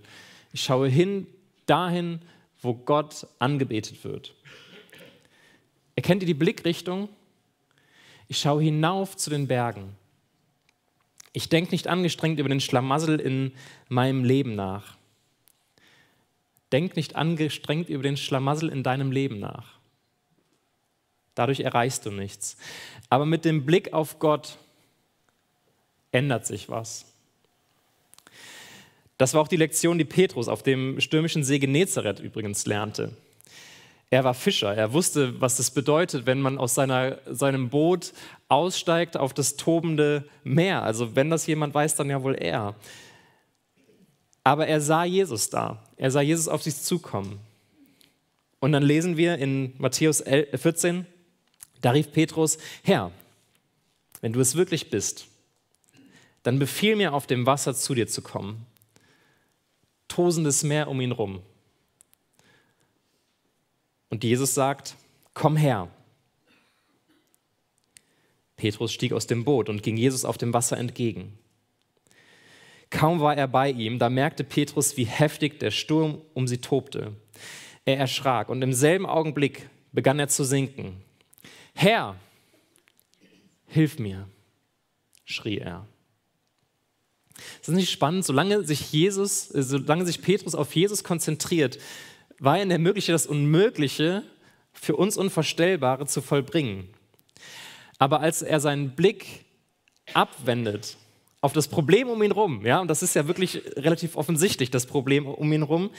Ich 0.53 0.65
schaue 0.65 0.89
hin 0.89 1.29
dahin, 1.67 2.21
wo 2.61 2.75
Gott 2.75 3.29
angebetet 3.39 4.03
wird. 4.03 4.35
Erkennt 5.95 6.25
ihr 6.25 6.27
die 6.27 6.35
Blickrichtung? 6.35 7.09
Ich 8.27 8.39
schaue 8.39 8.61
hinauf 8.61 9.17
zu 9.17 9.31
den 9.31 9.47
Bergen. 9.47 9.95
Ich 11.33 11.49
denke 11.49 11.71
nicht 11.71 11.87
angestrengt 11.87 12.41
über 12.41 12.49
den 12.49 12.61
Schlamassel 12.61 13.21
in 13.21 13.53
meinem 13.89 14.25
Leben 14.25 14.57
nach. 14.57 14.97
Denk 16.73 16.97
nicht 16.97 17.17
angestrengt 17.17 17.89
über 17.89 18.03
den 18.03 18.17
Schlamassel 18.17 18.69
in 18.69 18.83
deinem 18.83 19.13
Leben 19.13 19.39
nach. 19.39 19.75
Dadurch 21.35 21.61
erreichst 21.61 22.07
du 22.07 22.11
nichts. 22.11 22.57
Aber 23.11 23.27
mit 23.27 23.45
dem 23.45 23.67
Blick 23.67 23.93
auf 23.93 24.19
Gott 24.19 24.59
ändert 26.13 26.47
sich 26.47 26.69
was. 26.69 27.07
Das 29.19 29.35
war 29.35 29.43
auch 29.43 29.49
die 29.49 29.57
Lektion, 29.57 29.99
die 29.99 30.05
Petrus 30.05 30.49
auf 30.49 30.63
dem 30.63 31.01
stürmischen 31.01 31.45
See 31.45 31.59
Genezareth 31.59 32.21
übrigens 32.21 32.67
lernte. 32.67 33.17
Er 34.11 34.23
war 34.23 34.35
Fischer, 34.35 34.75
er 34.75 34.93
wusste, 34.93 35.41
was 35.41 35.57
das 35.57 35.71
bedeutet, 35.71 36.27
wenn 36.27 36.41
man 36.41 36.59
aus 36.59 36.75
seiner, 36.75 37.19
seinem 37.27 37.69
Boot 37.69 38.13
aussteigt 38.49 39.17
auf 39.17 39.35
das 39.35 39.57
tobende 39.57 40.25
Meer. 40.45 40.83
Also 40.83 41.17
wenn 41.17 41.31
das 41.31 41.47
jemand 41.47 41.75
weiß, 41.75 41.97
dann 41.97 42.11
ja 42.11 42.23
wohl 42.23 42.35
er. 42.35 42.75
Aber 44.45 44.67
er 44.67 44.81
sah 44.81 45.05
Jesus 45.05 45.49
da, 45.49 45.83
er 45.97 46.11
sah 46.11 46.21
Jesus 46.21 46.49
auf 46.49 46.63
sich 46.63 46.77
zukommen. 46.77 47.41
Und 48.61 48.73
dann 48.73 48.83
lesen 48.83 49.17
wir 49.17 49.39
in 49.39 49.75
Matthäus 49.79 50.23
14, 50.23 51.07
da 51.81 51.91
rief 51.91 52.13
Petrus, 52.13 52.59
Herr, 52.83 53.11
wenn 54.21 54.33
du 54.33 54.41
es 54.41 54.55
wirklich 54.55 54.91
bist, 54.91 55.27
dann 56.43 56.59
befiehl 56.59 56.97
mir 56.97 57.15
auf 57.15 57.27
dem 57.27 57.47
Wasser 57.47 57.75
zu 57.75 57.95
dir 57.95 58.07
zu 58.07 58.23
kommen. 58.23 58.65
Tosendes 60.09 60.63
Meer 60.63 60.89
um 60.89 61.01
ihn 61.01 61.13
rum. 61.13 61.43
Und 64.11 64.25
Jesus 64.25 64.55
sagt, 64.55 64.97
komm 65.33 65.57
her. 65.57 65.89
Petrus 68.57 68.93
stieg 68.93 69.13
aus 69.13 69.27
dem 69.27 69.45
Boot 69.45 69.69
und 69.69 69.83
ging 69.83 69.97
Jesus 69.97 70.25
auf 70.25 70.39
dem 70.39 70.55
Wasser 70.55 70.79
entgegen. 70.79 71.39
Kaum 72.95 73.19
war 73.19 73.37
er 73.37 73.49
bei 73.49 73.71
ihm, 73.71 73.99
da 73.99 74.09
merkte 74.09 74.45
Petrus, 74.45 74.97
wie 74.97 75.05
heftig 75.05 75.59
der 75.59 75.73
Sturm 75.73 76.23
um 76.33 76.47
sie 76.47 76.59
tobte. 76.59 77.17
Er 77.85 77.99
erschrak 77.99 78.49
und 78.49 78.63
im 78.63 78.73
selben 78.73 79.05
Augenblick 79.05 79.69
begann 79.91 80.21
er 80.21 80.29
zu 80.29 80.45
sinken. 80.45 81.03
Herr, 81.75 82.15
hilf 83.67 83.99
mir, 83.99 84.29
schrie 85.25 85.59
er. 85.59 85.89
Das 87.59 87.69
ist 87.69 87.75
nicht 87.75 87.91
spannend, 87.91 88.25
solange 88.25 88.63
sich 88.63 88.93
Jesus, 88.93 89.53
äh, 89.53 89.65
solange 89.65 90.07
sich 90.07 90.23
Petrus 90.23 90.55
auf 90.55 90.73
Jesus 90.73 91.03
konzentriert, 91.03 91.81
war 92.39 92.59
er 92.59 92.63
in 92.63 92.69
der 92.69 92.79
Möglichkeit, 92.79 93.15
das 93.15 93.27
Unmögliche 93.27 94.23
für 94.73 94.95
uns 94.95 95.17
Unvorstellbare 95.17 96.07
zu 96.07 96.23
vollbringen. 96.23 96.89
Aber 97.99 98.21
als 98.21 98.43
er 98.43 98.61
seinen 98.61 98.91
Blick 98.95 99.45
abwendet 100.13 100.97
auf 101.45 101.53
das 101.53 101.69
Problem 101.69 102.09
um 102.09 102.23
ihn 102.23 102.33
herum, 102.33 102.65
ja, 102.65 102.81
und 102.81 102.89
das 102.89 103.03
ist 103.03 103.15
ja 103.15 103.29
wirklich 103.29 103.61
relativ 103.77 104.17
offensichtlich, 104.17 104.71
das 104.71 104.87
Problem 104.87 105.27
um 105.27 105.53
ihn 105.53 105.61
herum, 105.61 105.91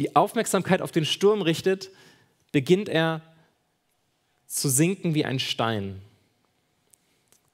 die 0.00 0.16
Aufmerksamkeit 0.16 0.82
auf 0.82 0.90
den 0.90 1.04
Sturm 1.04 1.42
richtet, 1.42 1.90
beginnt 2.50 2.88
er 2.88 3.22
zu 4.48 4.68
sinken 4.68 5.14
wie 5.14 5.24
ein 5.24 5.38
Stein. 5.38 6.02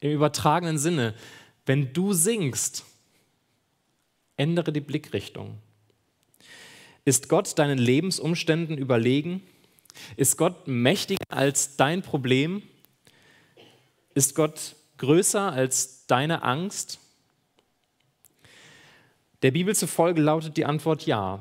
Im 0.00 0.12
übertragenen 0.12 0.78
Sinne, 0.78 1.14
wenn 1.66 1.92
du 1.92 2.14
sinkst, 2.14 2.86
ändere 4.38 4.72
die 4.72 4.80
Blickrichtung. 4.80 5.58
Ist 7.04 7.28
Gott 7.28 7.58
deinen 7.58 7.76
Lebensumständen 7.76 8.78
überlegen? 8.78 9.42
Ist 10.16 10.38
Gott 10.38 10.66
mächtiger 10.68 11.26
als 11.28 11.76
dein 11.76 12.00
Problem? 12.00 12.62
Ist 14.14 14.34
Gott 14.34 14.74
größer 14.96 15.52
als 15.52 16.06
deine 16.06 16.42
Angst? 16.42 16.98
Der 19.46 19.52
Bibel 19.52 19.76
zufolge 19.76 20.20
lautet 20.20 20.56
die 20.56 20.64
Antwort 20.64 21.06
ja. 21.06 21.38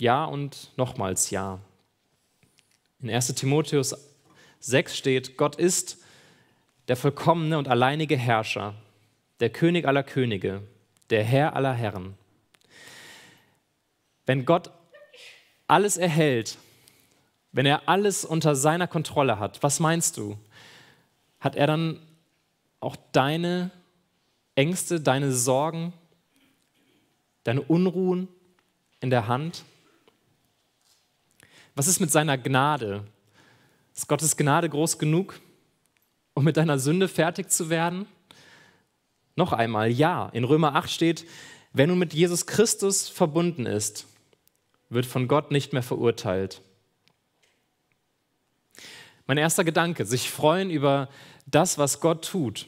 Ja 0.00 0.24
und 0.24 0.72
nochmals 0.76 1.30
ja. 1.30 1.60
In 2.98 3.08
1 3.08 3.32
Timotheus 3.36 3.94
6 4.58 4.96
steht, 4.96 5.36
Gott 5.36 5.54
ist 5.54 6.02
der 6.88 6.96
vollkommene 6.96 7.58
und 7.58 7.68
alleinige 7.68 8.16
Herrscher, 8.16 8.74
der 9.38 9.50
König 9.50 9.86
aller 9.86 10.02
Könige, 10.02 10.62
der 11.10 11.22
Herr 11.22 11.54
aller 11.54 11.74
Herren. 11.74 12.14
Wenn 14.26 14.44
Gott 14.44 14.72
alles 15.68 15.96
erhält, 15.96 16.58
wenn 17.52 17.66
er 17.66 17.88
alles 17.88 18.24
unter 18.24 18.56
seiner 18.56 18.88
Kontrolle 18.88 19.38
hat, 19.38 19.62
was 19.62 19.78
meinst 19.78 20.16
du? 20.16 20.36
Hat 21.38 21.54
er 21.54 21.68
dann 21.68 22.00
auch 22.80 22.96
deine 23.12 23.70
Ängste, 24.56 25.00
deine 25.00 25.30
Sorgen, 25.30 25.92
deine 27.48 27.62
Unruhen 27.62 28.28
in 29.00 29.08
der 29.08 29.26
Hand? 29.26 29.64
Was 31.74 31.86
ist 31.86 31.98
mit 31.98 32.12
seiner 32.12 32.36
Gnade? 32.36 33.04
Ist 33.96 34.06
Gottes 34.06 34.36
Gnade 34.36 34.68
groß 34.68 34.98
genug, 34.98 35.40
um 36.34 36.44
mit 36.44 36.58
deiner 36.58 36.78
Sünde 36.78 37.08
fertig 37.08 37.50
zu 37.50 37.70
werden? 37.70 38.06
Noch 39.34 39.54
einmal, 39.54 39.90
ja. 39.90 40.28
In 40.34 40.44
Römer 40.44 40.74
8 40.74 40.90
steht, 40.90 41.24
wer 41.72 41.86
nun 41.86 41.98
mit 41.98 42.12
Jesus 42.12 42.44
Christus 42.44 43.08
verbunden 43.08 43.64
ist, 43.64 44.06
wird 44.90 45.06
von 45.06 45.26
Gott 45.26 45.50
nicht 45.50 45.72
mehr 45.72 45.82
verurteilt. 45.82 46.60
Mein 49.26 49.38
erster 49.38 49.64
Gedanke, 49.64 50.04
sich 50.04 50.30
freuen 50.30 50.68
über 50.68 51.08
das, 51.46 51.78
was 51.78 52.00
Gott 52.00 52.26
tut. 52.26 52.66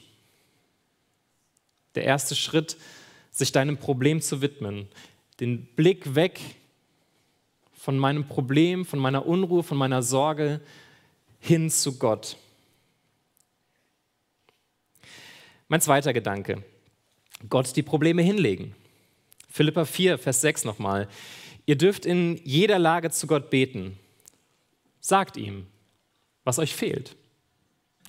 Der 1.94 2.04
erste 2.04 2.34
Schritt, 2.34 2.78
sich 3.40 3.50
deinem 3.50 3.76
Problem 3.76 4.22
zu 4.22 4.40
widmen. 4.40 4.86
Den 5.40 5.66
Blick 5.74 6.14
weg 6.14 6.40
von 7.72 7.98
meinem 7.98 8.28
Problem, 8.28 8.84
von 8.84 8.98
meiner 8.98 9.26
Unruhe, 9.26 9.62
von 9.62 9.76
meiner 9.76 10.02
Sorge 10.02 10.60
hin 11.40 11.70
zu 11.70 11.98
Gott. 11.98 12.36
Mein 15.68 15.80
zweiter 15.80 16.12
Gedanke, 16.12 16.62
Gott 17.48 17.74
die 17.74 17.82
Probleme 17.82 18.22
hinlegen. 18.22 18.74
Philippa 19.48 19.84
4, 19.84 20.18
Vers 20.18 20.40
6 20.42 20.64
nochmal. 20.64 21.08
Ihr 21.66 21.76
dürft 21.76 22.06
in 22.06 22.40
jeder 22.44 22.78
Lage 22.78 23.10
zu 23.10 23.26
Gott 23.26 23.50
beten. 23.50 23.98
Sagt 25.00 25.36
ihm, 25.36 25.66
was 26.44 26.58
euch 26.58 26.74
fehlt. 26.74 27.16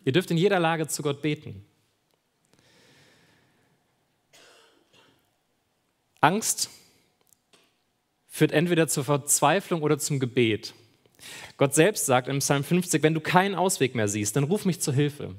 Ihr 0.04 0.12
dürft 0.12 0.32
in 0.32 0.38
jeder 0.38 0.60
Lage 0.60 0.88
zu 0.88 1.02
Gott 1.02 1.22
beten. 1.22 1.64
Angst 6.22 6.70
führt 8.28 8.52
entweder 8.52 8.88
zur 8.88 9.04
Verzweiflung 9.04 9.82
oder 9.82 9.98
zum 9.98 10.20
Gebet. 10.20 10.74
Gott 11.58 11.76
selbst 11.76 12.06
sagt 12.06 12.28
im 12.28 12.40
Psalm 12.40 12.64
50, 12.64 13.04
wenn 13.04 13.14
du 13.14 13.20
keinen 13.20 13.56
Ausweg 13.56 13.94
mehr 13.94 14.08
siehst, 14.08 14.36
dann 14.36 14.46
ruf 14.46 14.66
mich 14.66 14.80
zur 14.80 14.94
Hilfe. 14.94 15.36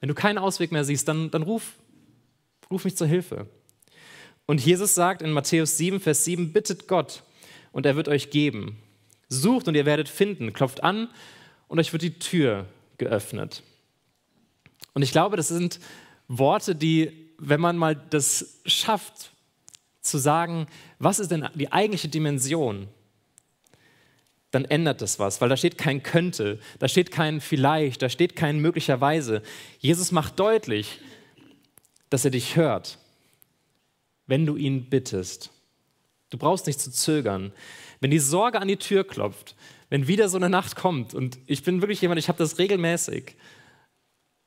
Wenn 0.00 0.08
du 0.08 0.14
keinen 0.14 0.38
Ausweg 0.38 0.72
mehr 0.72 0.84
siehst, 0.84 1.06
dann, 1.06 1.30
dann 1.30 1.42
ruf, 1.42 1.74
ruf 2.70 2.84
mich 2.84 2.96
zur 2.96 3.06
Hilfe. 3.06 3.46
Und 4.46 4.64
Jesus 4.64 4.94
sagt 4.94 5.22
in 5.22 5.30
Matthäus 5.30 5.76
7, 5.78 6.00
Vers 6.00 6.24
7, 6.24 6.52
bittet 6.52 6.88
Gott 6.88 7.22
und 7.70 7.86
er 7.86 7.96
wird 7.96 8.08
euch 8.08 8.30
geben. 8.30 8.78
Sucht 9.28 9.68
und 9.68 9.74
ihr 9.76 9.86
werdet 9.86 10.08
finden, 10.08 10.52
klopft 10.52 10.82
an 10.82 11.08
und 11.68 11.78
euch 11.78 11.92
wird 11.92 12.02
die 12.02 12.18
Tür 12.18 12.66
geöffnet. 12.98 13.62
Und 14.92 15.02
ich 15.02 15.12
glaube, 15.12 15.36
das 15.36 15.48
sind 15.48 15.80
Worte, 16.28 16.74
die, 16.74 17.21
wenn 17.44 17.60
man 17.60 17.76
mal 17.76 17.96
das 17.96 18.60
schafft, 18.66 19.32
zu 20.00 20.18
sagen, 20.18 20.66
was 20.98 21.18
ist 21.18 21.30
denn 21.30 21.48
die 21.54 21.72
eigentliche 21.72 22.08
Dimension, 22.08 22.88
dann 24.52 24.64
ändert 24.64 25.00
das 25.00 25.18
was, 25.18 25.40
weil 25.40 25.48
da 25.48 25.56
steht 25.56 25.78
kein 25.78 26.02
könnte, 26.02 26.60
da 26.78 26.86
steht 26.86 27.10
kein 27.10 27.40
vielleicht, 27.40 28.02
da 28.02 28.08
steht 28.08 28.36
kein 28.36 28.60
möglicherweise. 28.60 29.42
Jesus 29.78 30.12
macht 30.12 30.38
deutlich, 30.38 31.00
dass 32.10 32.24
er 32.24 32.30
dich 32.30 32.56
hört, 32.56 32.98
wenn 34.26 34.46
du 34.46 34.56
ihn 34.56 34.88
bittest. 34.90 35.50
Du 36.30 36.38
brauchst 36.38 36.66
nicht 36.66 36.80
zu 36.80 36.90
zögern. 36.90 37.52
Wenn 38.00 38.10
die 38.10 38.18
Sorge 38.18 38.60
an 38.60 38.68
die 38.68 38.76
Tür 38.76 39.04
klopft, 39.04 39.56
wenn 39.88 40.06
wieder 40.06 40.28
so 40.28 40.36
eine 40.36 40.50
Nacht 40.50 40.76
kommt 40.76 41.14
und 41.14 41.38
ich 41.46 41.62
bin 41.62 41.80
wirklich 41.80 42.00
jemand, 42.02 42.18
ich 42.18 42.28
habe 42.28 42.38
das 42.38 42.58
regelmäßig 42.58 43.36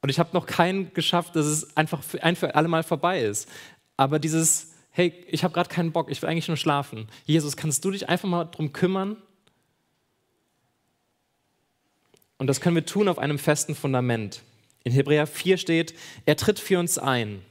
und 0.06 0.10
ich 0.10 0.20
habe 0.20 0.30
noch 0.34 0.46
keinen 0.46 0.94
geschafft, 0.94 1.36
dass 1.36 1.48
es 1.48 1.76
einfach 1.76 2.04
für 2.04 2.22
ein 2.22 2.36
für 2.36 2.54
alle 2.54 2.68
Mal 2.68 2.84
vorbei 2.84 3.24
ist. 3.24 3.50
Aber 3.98 4.20
dieses, 4.20 4.76
hey, 4.92 5.26
ich 5.28 5.44
habe 5.44 5.52
gerade 5.52 5.68
keinen 5.68 5.92
Bock, 5.92 6.12
ich 6.12 6.22
will 6.22 6.30
eigentlich 6.30 6.48
nur 6.48 6.58
schlafen. 6.58 7.08
Jesus, 7.26 7.58
kannst 7.58 7.84
du 7.84 7.90
dich 7.90 8.08
einfach 8.08 8.30
mal 8.30 8.44
darum 8.44 8.72
kümmern? 8.72 9.18
Und 12.38 12.46
das 12.46 12.62
können 12.62 12.76
wir 12.76 12.86
tun 12.86 13.08
auf 13.08 13.18
einem 13.18 13.40
festen 13.40 13.74
Fundament. 13.74 14.44
In 14.84 14.92
Hebräer 14.92 15.26
4 15.26 15.58
steht, 15.58 15.96
er 16.28 16.38
tritt 16.38 16.60
für 16.60 16.78
uns 16.78 17.00
ein. 17.00 17.42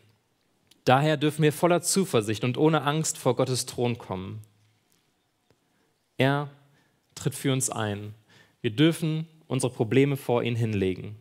Daher 0.84 1.16
dürfen 1.16 1.42
wir 1.42 1.52
voller 1.52 1.82
Zuversicht 1.82 2.44
und 2.44 2.56
ohne 2.56 2.82
Angst 2.82 3.18
vor 3.18 3.34
Gottes 3.34 3.66
Thron 3.66 3.98
kommen. 3.98 4.42
Er 6.18 6.50
tritt 7.16 7.34
für 7.34 7.52
uns 7.52 7.68
ein. 7.68 8.14
Wir 8.60 8.70
dürfen 8.70 9.26
unsere 9.48 9.72
Probleme 9.72 10.16
vor 10.16 10.44
ihn 10.44 10.54
hinlegen. 10.54 11.16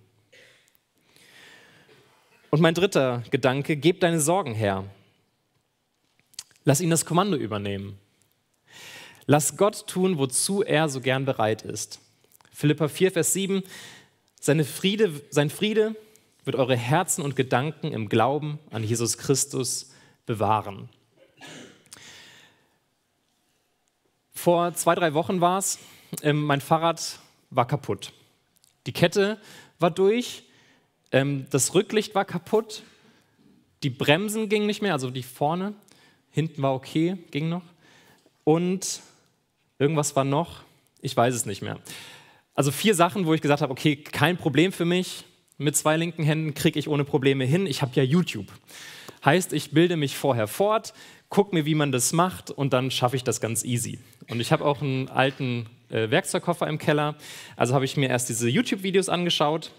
Und 2.54 2.62
mein 2.62 2.76
dritter 2.76 3.24
Gedanke, 3.32 3.76
gib 3.76 4.00
deine 4.02 4.20
Sorgen 4.20 4.54
her. 4.54 4.86
Lass 6.66 6.82
ihn 6.82 6.92
das 6.92 7.04
Kommando 7.04 7.36
übernehmen. 7.36 7.98
Lass 9.26 9.58
Gott 9.58 9.88
tun, 9.88 10.20
wozu 10.20 10.62
er 10.62 10.88
so 10.88 11.02
gern 11.02 11.26
bereit 11.26 11.64
ist. 11.64 12.00
Philippa 12.52 12.90
4, 12.90 13.12
Vers 13.12 13.34
7, 13.34 13.64
seine 14.40 14.66
Friede, 14.66 15.20
sein 15.32 15.50
Friede 15.50 15.96
wird 16.46 16.56
eure 16.56 16.78
Herzen 16.78 17.24
und 17.24 17.36
Gedanken 17.36 17.92
im 17.92 18.08
Glauben 18.08 18.60
an 18.70 18.84
Jesus 18.84 19.18
Christus 19.18 19.90
bewahren. 20.28 20.90
Vor 24.36 24.76
zwei, 24.76 24.94
drei 24.94 25.16
Wochen 25.16 25.42
war 25.42 25.58
es, 25.58 25.80
ähm, 26.22 26.44
mein 26.44 26.62
Fahrrad 26.62 27.18
war 27.50 27.66
kaputt. 27.66 28.14
Die 28.86 28.94
Kette 28.94 29.42
war 29.80 29.90
durch, 29.90 30.44
das 31.14 31.76
Rücklicht 31.76 32.16
war 32.16 32.26
kaputt, 32.26 32.82
die 33.84 33.92
Bremsen 33.92 34.50
gingen 34.50 34.66
nicht 34.66 34.82
mehr, 34.82 34.94
also 34.94 35.12
die 35.12 35.22
vorne, 35.22 35.76
hinten 36.32 36.62
war 36.64 36.74
okay, 36.74 37.18
ging 37.30 37.50
noch. 37.50 37.62
Und 38.44 39.02
irgendwas 39.78 40.16
war 40.16 40.24
noch, 40.24 40.64
ich 41.02 41.16
weiß 41.16 41.36
es 41.36 41.46
nicht 41.46 41.62
mehr. 41.62 41.78
Also 42.56 42.72
vier 42.72 42.96
Sachen, 42.96 43.28
wo 43.28 43.34
ich 43.36 43.42
gesagt 43.42 43.62
habe, 43.62 43.72
okay, 43.72 43.96
kein 43.96 44.38
Problem 44.38 44.72
für 44.72 44.86
mich. 44.86 45.26
Mit 45.60 45.76
zwei 45.76 45.98
linken 45.98 46.24
Händen 46.24 46.56
kriege 46.56 46.80
ich 46.80 46.88
ohne 46.88 47.04
Probleme 47.04 47.46
hin. 47.46 47.68
Ich 47.68 47.84
habe 47.84 47.92
ja 47.94 48.02
YouTube. 48.02 48.48
Heißt, 49.24 49.54
ich 49.54 49.72
bilde 49.72 49.98
mich 49.98 50.18
vorher 50.18 50.48
fort, 50.48 50.94
gucke 51.30 51.54
mir, 51.56 51.66
wie 51.66 51.76
man 51.76 51.92
das 51.92 52.12
macht 52.12 52.50
und 52.50 52.74
dann 52.74 52.90
schaffe 52.90 53.16
ich 53.16 53.24
das 53.24 53.40
ganz 53.40 53.64
easy. 53.64 54.00
Und 54.30 54.40
ich 54.40 54.52
habe 54.52 54.66
auch 54.66 54.82
einen 54.82 55.10
alten 55.10 55.68
äh, 55.90 56.10
Werkzeugkoffer 56.10 56.68
im 56.68 56.80
Keller. 56.80 57.16
Also 57.56 57.76
habe 57.76 57.86
ich 57.86 57.98
mir 57.98 58.10
erst 58.10 58.30
diese 58.30 58.50
YouTube-Videos 58.50 59.10
angeschaut 59.10 59.72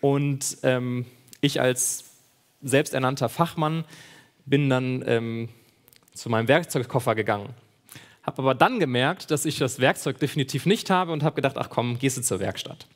und 0.00 0.58
ähm, 0.62 1.06
ich 1.40 1.60
als 1.60 2.04
selbsternannter 2.62 3.28
Fachmann 3.28 3.84
bin 4.46 4.68
dann 4.68 5.04
ähm, 5.06 5.48
zu 6.12 6.28
meinem 6.30 6.48
Werkzeugkoffer 6.48 7.14
gegangen 7.14 7.54
habe 8.28 8.42
aber 8.42 8.54
dann 8.54 8.78
gemerkt, 8.78 9.30
dass 9.30 9.46
ich 9.46 9.58
das 9.58 9.80
Werkzeug 9.80 10.18
definitiv 10.18 10.66
nicht 10.66 10.90
habe 10.90 11.12
und 11.12 11.22
habe 11.22 11.34
gedacht, 11.34 11.56
ach 11.56 11.70
komm, 11.70 11.98
gehst 11.98 12.18
du 12.18 12.22
zur 12.22 12.40
Werkstatt. 12.40 12.86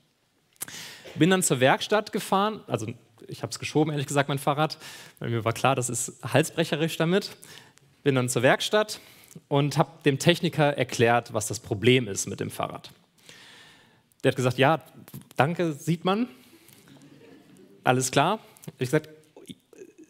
Bin 1.14 1.30
dann 1.30 1.42
zur 1.42 1.58
Werkstatt 1.58 2.12
gefahren, 2.12 2.60
also 2.66 2.86
ich 3.28 3.42
habe 3.42 3.50
es 3.50 3.58
geschoben, 3.58 3.92
ehrlich 3.92 4.06
gesagt, 4.06 4.28
mein 4.28 4.38
Fahrrad, 4.38 4.78
weil 5.18 5.30
mir 5.30 5.44
war 5.44 5.54
klar, 5.54 5.74
das 5.74 5.88
ist 5.88 6.22
halsbrecherisch 6.22 6.98
damit. 6.98 7.36
Bin 8.02 8.14
dann 8.14 8.28
zur 8.28 8.42
Werkstatt 8.42 9.00
und 9.48 9.78
habe 9.78 9.90
dem 10.04 10.18
Techniker 10.18 10.76
erklärt, 10.76 11.32
was 11.32 11.46
das 11.46 11.60
Problem 11.60 12.08
ist 12.08 12.28
mit 12.28 12.40
dem 12.40 12.50
Fahrrad. 12.50 12.90
Der 14.22 14.32
hat 14.32 14.36
gesagt, 14.36 14.58
ja, 14.58 14.82
danke, 15.36 15.72
sieht 15.72 16.04
man. 16.04 16.28
Alles 17.84 18.10
klar. 18.10 18.38
Ich 18.78 18.90
gesagt, 18.90 19.08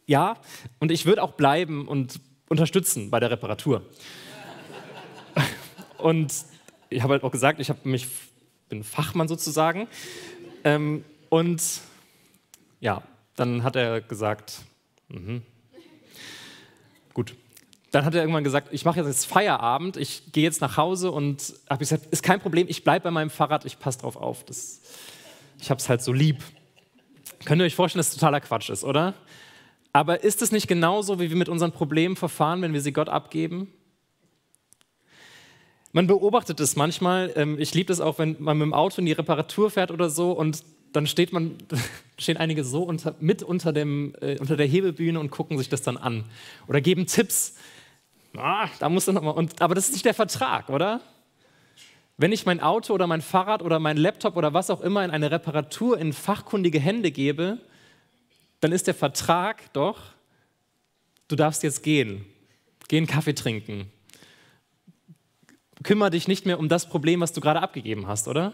ja, 0.06 0.36
und 0.78 0.90
ich 0.90 1.06
würde 1.06 1.22
auch 1.22 1.32
bleiben 1.32 1.88
und 1.88 2.20
unterstützen 2.48 3.10
bei 3.10 3.18
der 3.18 3.30
Reparatur. 3.30 3.82
Und 5.98 6.34
ich 6.90 7.02
habe 7.02 7.12
halt 7.12 7.22
auch 7.22 7.30
gesagt, 7.30 7.60
ich 7.60 7.72
mich, 7.84 8.08
bin 8.68 8.84
Fachmann 8.84 9.28
sozusagen. 9.28 9.88
Ähm, 10.64 11.04
und 11.30 11.62
ja, 12.80 13.02
dann 13.36 13.62
hat 13.62 13.76
er 13.76 14.00
gesagt, 14.00 14.62
mhm. 15.08 15.42
gut. 17.14 17.34
Dann 17.90 18.04
hat 18.04 18.14
er 18.14 18.22
irgendwann 18.22 18.44
gesagt, 18.44 18.68
ich 18.72 18.84
mache 18.84 19.00
jetzt 19.00 19.26
Feierabend, 19.26 19.96
ich 19.96 20.32
gehe 20.32 20.44
jetzt 20.44 20.60
nach 20.60 20.76
Hause 20.76 21.10
und 21.10 21.54
habe 21.68 21.78
gesagt, 21.78 22.06
ist 22.06 22.22
kein 22.22 22.40
Problem, 22.40 22.66
ich 22.68 22.84
bleibe 22.84 23.04
bei 23.04 23.10
meinem 23.10 23.30
Fahrrad, 23.30 23.64
ich 23.64 23.78
passe 23.78 24.00
drauf 24.00 24.16
auf. 24.16 24.44
Das, 24.44 24.80
ich 25.60 25.70
habe 25.70 25.78
es 25.78 25.88
halt 25.88 26.02
so 26.02 26.12
lieb. 26.12 26.42
Könnt 27.44 27.60
ihr 27.60 27.64
euch 27.64 27.74
vorstellen, 27.74 28.00
dass 28.00 28.08
es 28.08 28.14
totaler 28.14 28.40
Quatsch 28.40 28.70
ist, 28.70 28.84
oder? 28.84 29.14
Aber 29.92 30.22
ist 30.22 30.42
es 30.42 30.52
nicht 30.52 30.68
genauso, 30.68 31.20
wie 31.20 31.28
wir 31.28 31.36
mit 31.36 31.48
unseren 31.48 31.72
Problemen 31.72 32.16
verfahren, 32.16 32.62
wenn 32.62 32.72
wir 32.72 32.80
sie 32.80 32.92
Gott 32.92 33.08
abgeben? 33.08 33.72
Man 35.92 36.06
beobachtet 36.06 36.60
es 36.60 36.76
manchmal. 36.76 37.32
Ähm, 37.36 37.58
ich 37.58 37.74
liebe 37.74 37.92
es 37.92 38.00
auch, 38.00 38.18
wenn 38.18 38.36
man 38.38 38.56
mit 38.56 38.66
dem 38.66 38.74
Auto 38.74 39.00
in 39.00 39.06
die 39.06 39.12
Reparatur 39.12 39.70
fährt 39.70 39.90
oder 39.90 40.08
so 40.08 40.32
und 40.32 40.64
dann 40.92 41.06
steht 41.06 41.32
man, 41.32 41.56
stehen 42.18 42.36
einige 42.36 42.64
so 42.64 42.82
unter, 42.82 43.14
mit 43.20 43.42
unter, 43.42 43.72
dem, 43.72 44.14
äh, 44.20 44.38
unter 44.38 44.56
der 44.56 44.66
Hebebühne 44.66 45.20
und 45.20 45.30
gucken 45.30 45.58
sich 45.58 45.68
das 45.68 45.82
dann 45.82 45.96
an 45.96 46.24
oder 46.68 46.80
geben 46.80 47.06
Tipps. 47.06 47.56
Ah, 48.34 48.68
da 48.78 48.88
muss 48.88 49.06
noch 49.06 49.20
mal, 49.20 49.32
und, 49.32 49.60
aber 49.60 49.74
das 49.74 49.86
ist 49.86 49.92
nicht 49.92 50.06
der 50.06 50.14
Vertrag, 50.14 50.70
oder? 50.70 51.02
Wenn 52.16 52.32
ich 52.32 52.46
mein 52.46 52.60
Auto 52.60 52.92
oder 52.94 53.06
mein 53.06 53.22
Fahrrad 53.22 53.62
oder 53.62 53.78
mein 53.78 53.96
Laptop 53.96 54.36
oder 54.36 54.54
was 54.54 54.70
auch 54.70 54.80
immer 54.80 55.04
in 55.04 55.10
eine 55.10 55.30
Reparatur 55.30 55.98
in 55.98 56.12
fachkundige 56.12 56.78
Hände 56.78 57.10
gebe, 57.10 57.58
dann 58.60 58.72
ist 58.72 58.86
der 58.86 58.94
Vertrag 58.94 59.72
doch, 59.72 59.98
du 61.28 61.36
darfst 61.36 61.62
jetzt 61.62 61.82
gehen, 61.82 62.24
geh 62.88 62.98
einen 62.98 63.06
Kaffee 63.06 63.34
trinken, 63.34 63.90
kümmere 65.82 66.10
dich 66.10 66.28
nicht 66.28 66.46
mehr 66.46 66.58
um 66.58 66.68
das 66.68 66.88
Problem, 66.88 67.20
was 67.20 67.32
du 67.32 67.40
gerade 67.40 67.60
abgegeben 67.60 68.06
hast, 68.06 68.28
oder? 68.28 68.52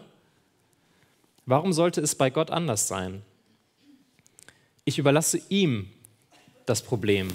Warum 1.44 1.72
sollte 1.72 2.00
es 2.00 2.14
bei 2.14 2.30
Gott 2.30 2.50
anders 2.50 2.88
sein? 2.88 3.22
Ich 4.84 4.98
überlasse 4.98 5.40
ihm 5.48 5.90
das 6.64 6.82
Problem. 6.82 7.28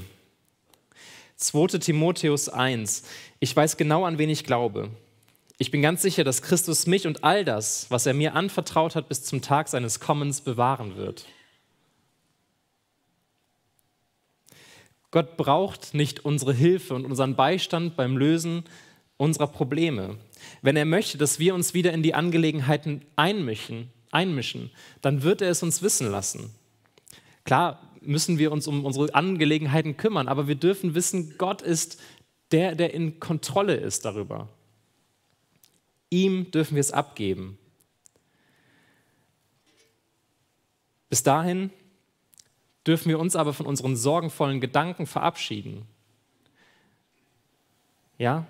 2. 1.38 1.80
Timotheus 1.80 2.50
1. 2.50 3.04
Ich 3.40 3.56
weiß 3.56 3.78
genau, 3.78 4.06
an 4.06 4.18
wen 4.18 4.30
ich 4.30 4.44
glaube. 4.44 4.90
Ich 5.64 5.72
bin 5.72 5.82
ganz 5.82 6.02
sicher, 6.02 6.26
dass 6.26 6.42
Christus 6.42 6.88
mich 6.88 7.08
und 7.08 7.24
all 7.24 7.46
das, 7.46 7.86
was 7.90 8.06
er 8.06 8.14
mir 8.14 8.36
anvertraut 8.36 8.98
hat, 8.98 9.08
bis 9.08 9.24
zum 9.24 9.42
Tag 9.42 9.70
seines 9.70 10.02
Kommens 10.02 10.42
bewahren 10.42 10.98
wird. 10.98 11.26
Gott 15.10 15.38
braucht 15.38 15.94
nicht 15.94 16.26
unsere 16.26 16.54
Hilfe 16.54 16.94
und 16.96 17.06
unseren 17.06 17.38
Beistand 17.38 17.96
beim 17.96 18.18
Lösen 18.18 18.66
unserer 19.16 19.48
Probleme. 19.48 20.18
Wenn 20.62 20.76
er 20.76 20.84
möchte, 20.84 21.18
dass 21.18 21.40
wir 21.40 21.56
uns 21.56 21.74
wieder 21.74 21.94
in 21.94 22.04
die 22.04 22.14
Angelegenheiten 22.14 23.06
einmischen, 23.16 23.90
einmischen, 24.12 24.70
dann 25.02 25.24
wird 25.24 25.42
er 25.42 25.50
es 25.50 25.64
uns 25.64 25.82
wissen 25.82 26.12
lassen. 26.12 26.54
Klar 27.46 27.90
müssen 28.02 28.38
wir 28.38 28.52
uns 28.52 28.68
um 28.68 28.84
unsere 28.84 29.16
Angelegenheiten 29.16 29.96
kümmern, 29.96 30.28
aber 30.28 30.50
wir 30.50 30.56
dürfen 30.56 30.94
wissen, 30.94 31.36
Gott 31.38 31.62
ist 31.62 32.02
der, 32.52 32.76
der 32.76 32.94
in 32.94 33.22
Kontrolle 33.22 33.76
ist 33.76 34.04
darüber. 34.04 34.50
Ihm 36.14 36.52
dürfen 36.52 36.76
wir 36.76 36.82
es 36.82 36.92
abgeben. 36.92 37.58
Bis 41.10 41.24
dahin 41.24 41.72
dürfen 42.86 43.10
wir 43.10 43.18
uns 43.18 43.36
aber 43.36 43.52
von 43.52 43.66
unseren 43.66 43.96
sorgenvollen 43.96 44.62
Gedanken 44.62 45.08
verabschieden. 45.08 45.88
Ja? 48.20 48.46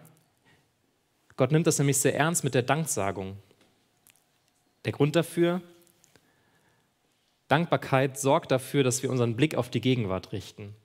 Gott 1.38 1.54
nimmt 1.54 1.65
das 1.65 1.78
nämlich 1.78 1.97
sehr 1.97 2.13
ernst 2.13 2.43
mit 2.43 2.54
der 2.54 2.63
Danksagung. 2.63 3.38
Der 4.84 4.91
Grund 4.91 5.15
dafür, 5.15 5.62
Dankbarkeit 7.47 8.19
sorgt 8.19 8.52
dafür, 8.52 8.84
dass 8.84 9.04
wir 9.04 9.10
unseren 9.10 9.38
Blick 9.38 9.56
auf 9.56 9.69
die 9.69 9.80
Gegenwart 9.80 10.34
richten. 10.34 10.76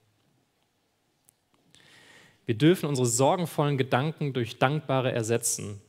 Wir 2.45 2.55
dürfen 2.55 2.87
unsere 2.87 3.05
sorgenvollen 3.05 3.77
Gedanken 3.77 4.31
durch 4.31 4.59
dankbare 4.59 5.11
ersetzen. 5.11 5.81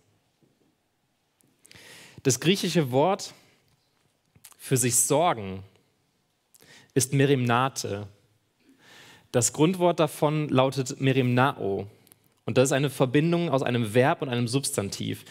Das 2.23 2.39
griechische 2.39 2.91
Wort 2.91 3.33
für 4.59 4.77
sich 4.77 4.97
sorgen 4.97 5.63
ist 6.93 7.15
Merimnate. 7.15 8.09
Das 9.33 9.53
Grundwort 9.55 10.01
davon 10.01 10.49
lautet 10.49 11.01
Merimnao. 11.01 11.87
Und 12.45 12.59
das 12.59 12.69
ist 12.69 12.73
eine 12.73 12.91
Verbindung 12.91 13.49
aus 13.49 13.63
einem 13.63 13.95
Verb 13.95 14.21
und 14.23 14.29
einem 14.29 14.49
Substantiv. 14.49 15.25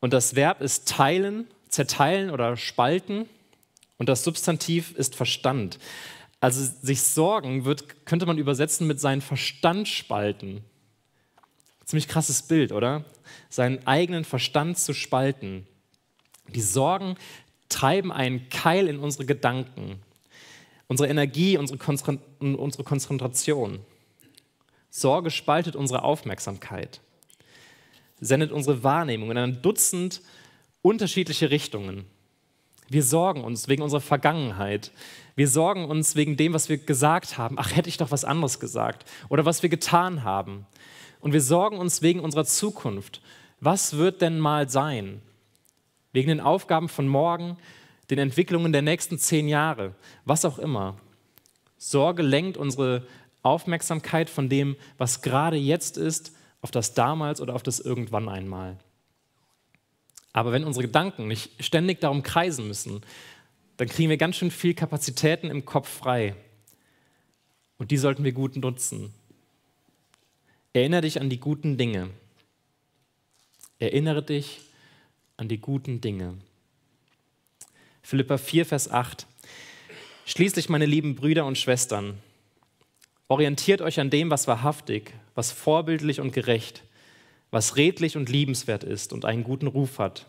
Und 0.00 0.12
das 0.12 0.34
Verb 0.34 0.62
ist 0.62 0.88
teilen, 0.88 1.46
zerteilen 1.68 2.30
oder 2.30 2.56
spalten. 2.56 3.28
Und 3.98 4.08
das 4.08 4.24
Substantiv 4.24 4.94
ist 4.96 5.14
Verstand. 5.16 5.78
Also 6.40 6.64
sich 6.82 7.02
sorgen 7.02 7.64
wird, 7.64 8.06
könnte 8.06 8.24
man 8.24 8.38
übersetzen 8.38 8.86
mit 8.86 9.00
seinen 9.00 9.20
Verstand 9.20 9.88
spalten. 9.88 10.64
Ziemlich 11.84 12.08
krasses 12.08 12.42
Bild, 12.42 12.72
oder? 12.72 13.04
Seinen 13.50 13.86
eigenen 13.86 14.24
Verstand 14.24 14.78
zu 14.78 14.94
spalten. 14.94 15.66
Die 16.48 16.60
Sorgen 16.60 17.16
treiben 17.68 18.12
einen 18.12 18.48
Keil 18.48 18.88
in 18.88 18.98
unsere 18.98 19.26
Gedanken 19.26 20.00
unsere 20.86 21.08
Energie, 21.08 21.56
unsere, 21.56 21.78
Konzentration. 22.84 23.80
Sorge 24.90 25.30
spaltet 25.30 25.76
unsere 25.76 26.02
Aufmerksamkeit, 26.02 27.00
sendet 28.20 28.52
unsere 28.52 28.84
Wahrnehmung 28.84 29.30
in 29.30 29.38
ein 29.38 29.62
Dutzend 29.62 30.20
unterschiedliche 30.82 31.50
Richtungen. 31.50 32.04
Wir 32.88 33.02
sorgen 33.02 33.42
uns 33.42 33.66
wegen 33.66 33.82
unserer 33.82 34.02
Vergangenheit. 34.02 34.92
Wir 35.36 35.48
sorgen 35.48 35.86
uns 35.86 36.16
wegen 36.16 36.36
dem, 36.36 36.52
was 36.52 36.68
wir 36.68 36.76
gesagt 36.76 37.38
haben. 37.38 37.56
Ach, 37.58 37.74
hätte 37.74 37.88
ich 37.88 37.96
doch 37.96 38.10
was 38.10 38.26
anderes 38.26 38.60
gesagt. 38.60 39.10
Oder 39.30 39.46
was 39.46 39.62
wir 39.62 39.70
getan 39.70 40.22
haben. 40.22 40.66
Und 41.20 41.32
wir 41.32 41.40
sorgen 41.40 41.78
uns 41.78 42.02
wegen 42.02 42.20
unserer 42.20 42.44
Zukunft. 42.44 43.22
Was 43.58 43.96
wird 43.96 44.20
denn 44.20 44.38
mal 44.38 44.68
sein? 44.68 45.22
Wegen 46.14 46.28
den 46.28 46.40
Aufgaben 46.40 46.88
von 46.88 47.08
morgen, 47.08 47.58
den 48.08 48.20
Entwicklungen 48.20 48.72
der 48.72 48.82
nächsten 48.82 49.18
zehn 49.18 49.48
Jahre, 49.48 49.94
was 50.24 50.44
auch 50.44 50.58
immer. 50.58 50.96
Sorge 51.76 52.22
lenkt 52.22 52.56
unsere 52.56 53.04
Aufmerksamkeit 53.42 54.30
von 54.30 54.48
dem, 54.48 54.76
was 54.96 55.22
gerade 55.22 55.56
jetzt 55.56 55.98
ist, 55.98 56.32
auf 56.62 56.70
das 56.70 56.94
damals 56.94 57.40
oder 57.40 57.56
auf 57.56 57.64
das 57.64 57.80
irgendwann 57.80 58.28
einmal. 58.28 58.78
Aber 60.32 60.52
wenn 60.52 60.62
unsere 60.62 60.86
Gedanken 60.86 61.26
nicht 61.26 61.50
ständig 61.62 62.00
darum 62.00 62.22
kreisen 62.22 62.68
müssen, 62.68 63.00
dann 63.76 63.88
kriegen 63.88 64.08
wir 64.08 64.16
ganz 64.16 64.36
schön 64.36 64.52
viel 64.52 64.74
Kapazitäten 64.74 65.50
im 65.50 65.64
Kopf 65.64 65.88
frei. 65.88 66.36
Und 67.76 67.90
die 67.90 67.96
sollten 67.96 68.22
wir 68.22 68.32
gut 68.32 68.54
nutzen. 68.54 69.12
Erinnere 70.72 71.00
dich 71.00 71.20
an 71.20 71.28
die 71.28 71.40
guten 71.40 71.76
Dinge. 71.76 72.10
Erinnere 73.80 74.22
dich 74.22 74.60
an 75.36 75.48
die 75.48 75.58
guten 75.58 76.00
Dinge. 76.00 76.36
Philippa 78.02 78.38
4, 78.38 78.66
Vers 78.66 78.90
8. 78.90 79.26
Schließlich, 80.26 80.68
meine 80.68 80.86
lieben 80.86 81.16
Brüder 81.16 81.44
und 81.46 81.58
Schwestern, 81.58 82.18
orientiert 83.28 83.82
euch 83.82 84.00
an 84.00 84.10
dem, 84.10 84.30
was 84.30 84.46
wahrhaftig, 84.46 85.12
was 85.34 85.52
vorbildlich 85.52 86.20
und 86.20 86.32
gerecht, 86.32 86.84
was 87.50 87.76
redlich 87.76 88.16
und 88.16 88.28
liebenswert 88.28 88.84
ist 88.84 89.12
und 89.12 89.24
einen 89.24 89.44
guten 89.44 89.66
Ruf 89.66 89.98
hat. 89.98 90.26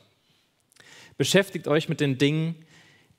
Beschäftigt 1.18 1.68
euch 1.68 1.88
mit 1.88 2.00
den 2.00 2.18
Dingen, 2.18 2.56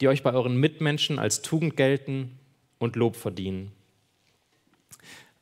die 0.00 0.08
euch 0.08 0.22
bei 0.22 0.32
euren 0.32 0.58
Mitmenschen 0.58 1.18
als 1.18 1.42
Tugend 1.42 1.76
gelten 1.76 2.38
und 2.78 2.96
Lob 2.96 3.16
verdienen. 3.16 3.72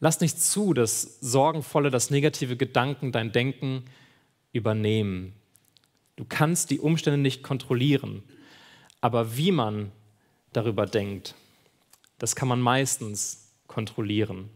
Lasst 0.00 0.20
nicht 0.20 0.40
zu, 0.40 0.74
dass 0.74 1.20
sorgenvolle, 1.20 1.90
dass 1.90 2.10
negative 2.10 2.56
Gedanken 2.56 3.10
dein 3.10 3.32
Denken 3.32 3.84
übernehmen. 4.52 5.32
Du 6.16 6.24
kannst 6.24 6.70
die 6.70 6.80
Umstände 6.80 7.18
nicht 7.18 7.42
kontrollieren. 7.42 8.22
Aber 9.00 9.36
wie 9.36 9.52
man 9.52 9.92
darüber 10.52 10.86
denkt, 10.86 11.34
das 12.18 12.36
kann 12.36 12.48
man 12.48 12.60
meistens 12.60 13.52
kontrollieren. 13.66 14.48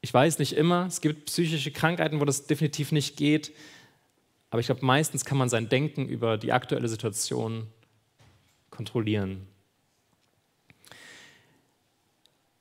Ich 0.00 0.12
weiß 0.12 0.38
nicht 0.38 0.52
immer, 0.52 0.86
es 0.86 1.00
gibt 1.00 1.26
psychische 1.26 1.70
Krankheiten, 1.70 2.20
wo 2.20 2.24
das 2.24 2.46
definitiv 2.46 2.92
nicht 2.92 3.16
geht, 3.16 3.52
aber 4.50 4.60
ich 4.60 4.66
glaube, 4.66 4.84
meistens 4.84 5.24
kann 5.24 5.38
man 5.38 5.48
sein 5.48 5.68
Denken 5.68 6.06
über 6.06 6.36
die 6.36 6.52
aktuelle 6.52 6.88
Situation 6.88 7.66
kontrollieren. 8.70 9.46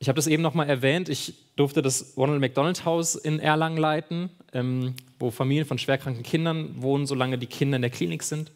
Ich 0.04 0.10
habe 0.10 0.18
das 0.18 0.28
eben 0.28 0.44
noch 0.44 0.54
mal 0.54 0.68
erwähnt. 0.68 1.08
Ich 1.08 1.34
durfte 1.56 1.82
das 1.82 2.18
Ronald 2.18 2.42
McDonald 2.42 2.84
Haus 2.84 3.16
in 3.16 3.40
Erlangen 3.40 3.78
leiten, 3.78 4.32
ähm, 4.52 4.96
wo 5.18 5.32
Familien 5.32 5.66
von 5.66 5.78
schwerkranken 5.78 6.24
Kindern 6.24 6.82
wohnen, 6.82 7.06
solange 7.06 7.38
die 7.38 7.48
Kinder 7.48 7.78
in 7.78 7.84
der 7.84 7.90
Klinik 7.90 8.22
sind. 8.24 8.52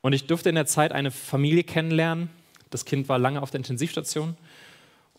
Und 0.00 0.12
ich 0.12 0.26
durfte 0.26 0.48
in 0.48 0.56
der 0.56 0.66
Zeit 0.66 0.90
eine 0.90 1.12
Familie 1.12 1.62
kennenlernen. 1.62 2.30
Das 2.70 2.84
Kind 2.84 3.08
war 3.08 3.16
lange 3.16 3.42
auf 3.42 3.52
der 3.52 3.58
Intensivstation. 3.58 4.36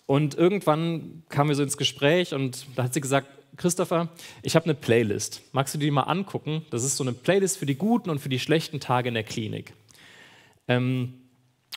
Und 0.05 0.35
irgendwann 0.35 1.23
kamen 1.29 1.49
wir 1.49 1.55
so 1.55 1.63
ins 1.63 1.77
Gespräch 1.77 2.33
und 2.33 2.65
da 2.75 2.83
hat 2.83 2.93
sie 2.93 2.99
gesagt, 2.99 3.29
Christopher, 3.55 4.09
ich 4.41 4.57
habe 4.57 4.65
eine 4.65 4.75
Playlist. 4.75 5.43
Magst 5.53 5.73
du 5.73 5.77
die 5.77 5.91
mal 5.91 6.01
angucken? 6.01 6.65
Das 6.71 6.83
ist 6.83 6.97
so 6.97 7.05
eine 7.05 7.13
Playlist 7.13 7.57
für 7.57 7.65
die 7.65 7.75
guten 7.75 8.09
und 8.09 8.19
für 8.19 8.27
die 8.27 8.39
schlechten 8.39 8.81
Tage 8.81 9.07
in 9.07 9.13
der 9.13 9.23
Klinik. 9.23 9.71
Ähm, 10.67 11.13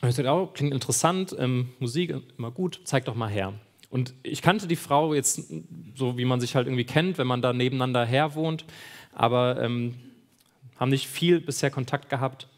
und 0.02 0.08
ich 0.08 0.14
sagte, 0.14 0.30
oh, 0.30 0.46
klingt 0.46 0.72
interessant, 0.72 1.34
ähm, 1.38 1.70
Musik 1.78 2.14
immer 2.38 2.50
gut, 2.50 2.80
zeig 2.84 3.04
doch 3.04 3.14
mal 3.14 3.28
her. 3.28 3.52
Und 3.90 4.14
ich 4.22 4.40
kannte 4.40 4.66
die 4.66 4.76
Frau 4.76 5.14
jetzt 5.14 5.52
so, 5.94 6.16
wie 6.16 6.24
man 6.24 6.40
sich 6.40 6.54
halt 6.54 6.66
irgendwie 6.66 6.84
kennt, 6.84 7.18
wenn 7.18 7.26
man 7.26 7.42
da 7.42 7.52
nebeneinander 7.52 8.04
her 8.04 8.34
wohnt, 8.34 8.64
aber 9.12 9.60
ähm, 9.60 9.96
haben 10.78 10.90
nicht 10.90 11.08
viel 11.08 11.40
bisher 11.40 11.70
Kontakt 11.70 12.08
gehabt. 12.08 12.48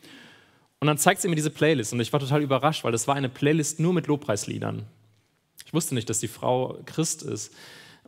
Und 0.79 0.87
dann 0.87 0.99
zeigt 0.99 1.21
sie 1.21 1.29
mir 1.29 1.35
diese 1.35 1.51
Playlist 1.51 1.93
und 1.93 2.01
ich 2.01 2.13
war 2.13 2.21
total 2.21 2.43
überrascht, 2.43 2.85
weil 2.85 2.93
das 2.93 3.09
war 3.09 3.15
eine 3.15 3.29
Playlist 3.29 3.81
nur 3.81 3.93
mit 3.93 4.07
Lobpreisliedern. 4.07 4.85
Ich 5.65 5.73
wusste 5.73 5.95
nicht, 5.95 6.11
dass 6.11 6.21
die 6.21 6.29
Frau 6.29 6.79
Christ 6.85 7.23
ist. 7.23 7.55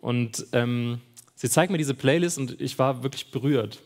Und 0.00 0.46
ähm, 0.52 1.00
sie 1.34 1.48
zeigt 1.48 1.72
mir 1.72 1.78
diese 1.78 1.94
Playlist 1.94 2.36
und 2.36 2.60
ich 2.60 2.78
war 2.78 3.02
wirklich 3.02 3.30
berührt. 3.30 3.80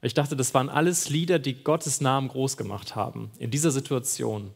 Ich 0.00 0.14
dachte, 0.14 0.36
das 0.36 0.54
waren 0.54 0.68
alles 0.68 1.08
Lieder, 1.08 1.38
die 1.38 1.64
Gottes 1.64 2.00
Namen 2.00 2.28
groß 2.28 2.56
gemacht 2.56 2.94
haben, 2.94 3.30
in 3.38 3.50
dieser 3.50 3.72
Situation. 3.72 4.52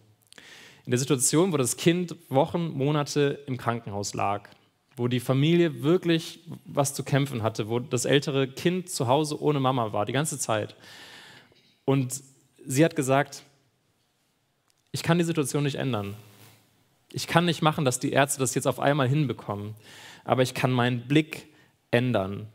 In 0.85 0.91
der 0.91 0.99
Situation, 0.99 1.53
wo 1.53 1.57
das 1.57 1.77
Kind 1.77 2.15
Wochen, 2.29 2.71
Monate 2.71 3.41
im 3.47 3.57
Krankenhaus 3.57 4.15
lag, 4.15 4.49
wo 4.97 5.09
die 5.09 5.21
Familie 5.21 5.83
wirklich 5.83 6.41
was 6.65 6.95
zu 6.95 7.03
kämpfen 7.03 7.43
hatte, 7.43 7.69
wo 7.69 7.81
das 7.81 8.05
ältere 8.05 8.47
Kind 8.49 8.89
zu 8.89 9.09
Hause 9.09 9.41
ohne 9.41 9.59
Mama 9.59 9.93
war, 9.93 10.07
die 10.07 10.13
ganze 10.13 10.39
Zeit. 10.39 10.77
Und 11.85 12.23
sie 12.65 12.85
hat 12.85 12.95
gesagt, 12.95 13.43
ich 14.93 15.03
kann 15.03 15.19
die 15.19 15.25
Situation 15.25 15.65
nicht 15.65 15.77
ändern. 15.77 16.15
Ich 17.13 17.27
kann 17.27 17.45
nicht 17.45 17.63
machen, 17.63 17.85
dass 17.85 17.99
die 17.99 18.13
Ärzte 18.13 18.41
das 18.41 18.55
jetzt 18.55 18.67
auf 18.67 18.79
einmal 18.79 19.09
hinbekommen, 19.09 19.75
aber 20.25 20.43
ich 20.43 20.55
kann 20.55 20.71
meinen 20.71 21.09
Blick 21.09 21.49
ändern 21.91 22.49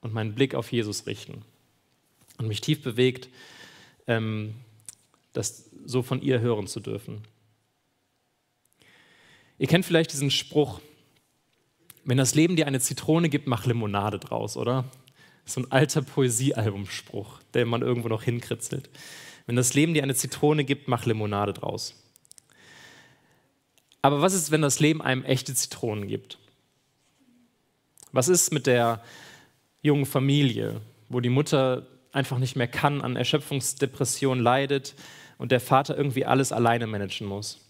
und 0.00 0.14
meinen 0.14 0.34
Blick 0.34 0.54
auf 0.54 0.72
Jesus 0.72 1.06
richten. 1.06 1.42
Und 2.38 2.48
mich 2.48 2.60
tief 2.60 2.82
bewegt, 2.82 3.28
ähm, 4.06 4.54
das 5.32 5.70
so 5.84 6.02
von 6.02 6.20
ihr 6.22 6.40
hören 6.40 6.66
zu 6.66 6.80
dürfen. 6.80 7.22
Ihr 9.58 9.66
kennt 9.66 9.86
vielleicht 9.86 10.12
diesen 10.12 10.30
Spruch, 10.30 10.80
wenn 12.04 12.18
das 12.18 12.34
Leben 12.34 12.56
dir 12.56 12.66
eine 12.66 12.80
Zitrone 12.80 13.28
gibt, 13.28 13.46
mach 13.46 13.66
Limonade 13.66 14.18
draus, 14.18 14.56
oder? 14.56 14.84
So 15.44 15.60
ein 15.60 15.72
alter 15.72 16.02
Poesiealbumspruch, 16.02 17.40
der 17.54 17.66
man 17.66 17.82
irgendwo 17.82 18.08
noch 18.08 18.22
hinkritzelt. 18.22 18.90
Wenn 19.46 19.56
das 19.56 19.74
Leben 19.74 19.94
dir 19.94 20.02
eine 20.02 20.14
Zitrone 20.14 20.64
gibt, 20.64 20.88
mach 20.88 21.06
Limonade 21.06 21.52
draus. 21.52 21.94
Aber 24.02 24.22
was 24.22 24.34
ist, 24.34 24.50
wenn 24.50 24.62
das 24.62 24.78
Leben 24.78 25.02
einem 25.02 25.24
echte 25.24 25.54
Zitronen 25.54 26.06
gibt? 26.06 26.38
Was 28.12 28.28
ist 28.28 28.52
mit 28.52 28.66
der 28.66 29.02
jungen 29.82 30.06
Familie, 30.06 30.80
wo 31.08 31.20
die 31.20 31.28
Mutter 31.28 31.86
einfach 32.16 32.38
nicht 32.38 32.56
mehr 32.56 32.66
kann, 32.66 33.02
an 33.02 33.14
Erschöpfungsdepression 33.14 34.40
leidet 34.40 34.94
und 35.38 35.52
der 35.52 35.60
Vater 35.60 35.96
irgendwie 35.96 36.24
alles 36.24 36.50
alleine 36.50 36.86
managen 36.86 37.26
muss? 37.26 37.60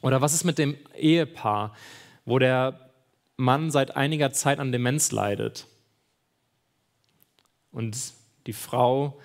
Oder 0.00 0.20
was 0.20 0.34
ist 0.34 0.44
mit 0.44 0.58
dem 0.58 0.76
Ehepaar, 0.96 1.76
wo 2.24 2.38
der 2.38 2.90
Mann 3.36 3.70
seit 3.70 3.96
einiger 3.96 4.32
Zeit 4.32 4.58
an 4.58 4.72
Demenz 4.72 5.12
leidet 5.12 5.66
und 7.70 7.96
die 8.46 8.52
Frau 8.52 9.20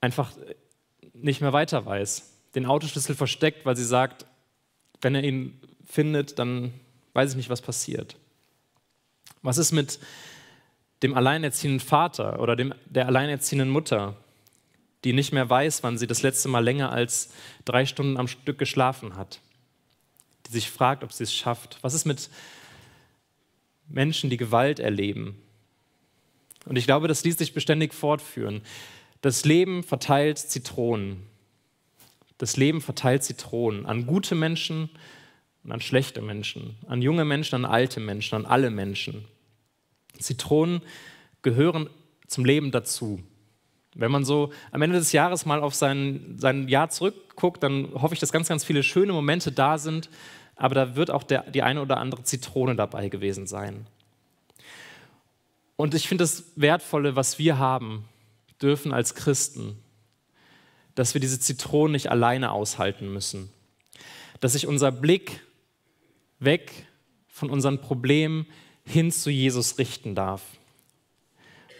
einfach 0.00 0.32
nicht 1.14 1.40
mehr 1.40 1.52
weiter 1.52 1.84
weiß, 1.84 2.30
den 2.54 2.66
Autoschlüssel 2.66 3.14
versteckt, 3.14 3.64
weil 3.64 3.76
sie 3.76 3.84
sagt, 3.84 4.26
wenn 5.00 5.14
er 5.14 5.24
ihn 5.24 5.60
findet, 5.86 6.38
dann 6.38 6.72
weiß 7.14 7.30
ich 7.30 7.36
nicht, 7.36 7.50
was 7.50 7.62
passiert. 7.62 8.16
Was 9.42 9.58
ist 9.58 9.72
mit 9.72 9.98
dem 11.02 11.14
alleinerziehenden 11.14 11.80
Vater 11.80 12.40
oder 12.40 12.56
dem, 12.56 12.74
der 12.86 13.06
alleinerziehenden 13.06 13.70
Mutter, 13.70 14.16
die 15.04 15.12
nicht 15.12 15.32
mehr 15.32 15.48
weiß, 15.48 15.82
wann 15.82 15.98
sie 15.98 16.06
das 16.06 16.22
letzte 16.22 16.48
Mal 16.48 16.62
länger 16.62 16.92
als 16.92 17.32
drei 17.64 17.86
Stunden 17.86 18.16
am 18.16 18.28
Stück 18.28 18.58
geschlafen 18.58 19.16
hat, 19.16 19.40
die 20.46 20.52
sich 20.52 20.70
fragt, 20.70 21.02
ob 21.02 21.12
sie 21.12 21.24
es 21.24 21.34
schafft? 21.34 21.78
Was 21.82 21.94
ist 21.94 22.04
mit 22.04 22.30
Menschen, 23.88 24.30
die 24.30 24.36
Gewalt 24.36 24.78
erleben? 24.78 25.36
Und 26.66 26.76
ich 26.76 26.86
glaube, 26.86 27.08
das 27.08 27.24
ließ 27.24 27.38
sich 27.38 27.54
beständig 27.54 27.92
fortführen. 27.92 28.62
Das 29.20 29.44
Leben 29.44 29.82
verteilt 29.82 30.38
Zitronen. 30.38 31.26
Das 32.38 32.56
Leben 32.56 32.80
verteilt 32.80 33.24
Zitronen 33.24 33.86
an 33.86 34.06
gute 34.06 34.34
Menschen 34.34 34.90
und 35.64 35.72
an 35.72 35.80
schlechte 35.80 36.22
Menschen, 36.22 36.76
an 36.86 37.02
junge 37.02 37.24
Menschen, 37.24 37.56
an 37.56 37.64
alte 37.64 38.00
Menschen, 38.00 38.36
an 38.36 38.46
alle 38.46 38.70
Menschen. 38.70 39.24
Zitronen 40.18 40.82
gehören 41.42 41.88
zum 42.26 42.44
Leben 42.44 42.70
dazu. 42.70 43.20
Wenn 43.94 44.10
man 44.10 44.24
so 44.24 44.52
am 44.70 44.80
Ende 44.82 44.98
des 44.98 45.12
Jahres 45.12 45.44
mal 45.44 45.60
auf 45.60 45.74
sein, 45.74 46.34
sein 46.38 46.68
Jahr 46.68 46.88
zurückguckt, 46.88 47.62
dann 47.62 47.88
hoffe 47.94 48.14
ich, 48.14 48.20
dass 48.20 48.32
ganz, 48.32 48.48
ganz 48.48 48.64
viele 48.64 48.82
schöne 48.82 49.12
Momente 49.12 49.52
da 49.52 49.76
sind, 49.76 50.08
aber 50.56 50.74
da 50.74 50.96
wird 50.96 51.10
auch 51.10 51.22
der, 51.22 51.50
die 51.50 51.62
eine 51.62 51.82
oder 51.82 51.98
andere 51.98 52.22
Zitrone 52.22 52.74
dabei 52.74 53.08
gewesen 53.08 53.46
sein. 53.46 53.86
Und 55.76 55.94
ich 55.94 56.08
finde 56.08 56.24
das 56.24 56.44
Wertvolle, 56.56 57.16
was 57.16 57.38
wir 57.38 57.58
haben 57.58 58.04
dürfen 58.62 58.92
als 58.92 59.14
Christen, 59.14 59.76
dass 60.94 61.14
wir 61.14 61.20
diese 61.20 61.40
Zitronen 61.40 61.92
nicht 61.92 62.10
alleine 62.10 62.52
aushalten 62.52 63.12
müssen. 63.12 63.50
Dass 64.40 64.52
sich 64.52 64.66
unser 64.66 64.92
Blick 64.92 65.40
weg 66.38 66.86
von 67.28 67.50
unseren 67.50 67.80
Problemen 67.80 68.46
hin 68.84 69.10
zu 69.12 69.30
Jesus 69.30 69.78
richten 69.78 70.14
darf. 70.14 70.42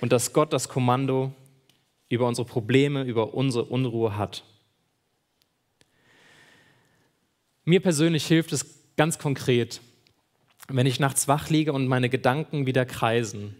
Und 0.00 0.12
dass 0.12 0.32
Gott 0.32 0.52
das 0.52 0.68
Kommando 0.68 1.32
über 2.08 2.26
unsere 2.26 2.46
Probleme, 2.46 3.04
über 3.04 3.34
unsere 3.34 3.64
Unruhe 3.64 4.16
hat. 4.16 4.44
Mir 7.64 7.80
persönlich 7.80 8.26
hilft 8.26 8.52
es 8.52 8.66
ganz 8.96 9.18
konkret, 9.18 9.80
wenn 10.68 10.86
ich 10.86 11.00
nachts 11.00 11.28
wach 11.28 11.48
liege 11.48 11.72
und 11.72 11.86
meine 11.86 12.08
Gedanken 12.08 12.66
wieder 12.66 12.84
kreisen, 12.84 13.54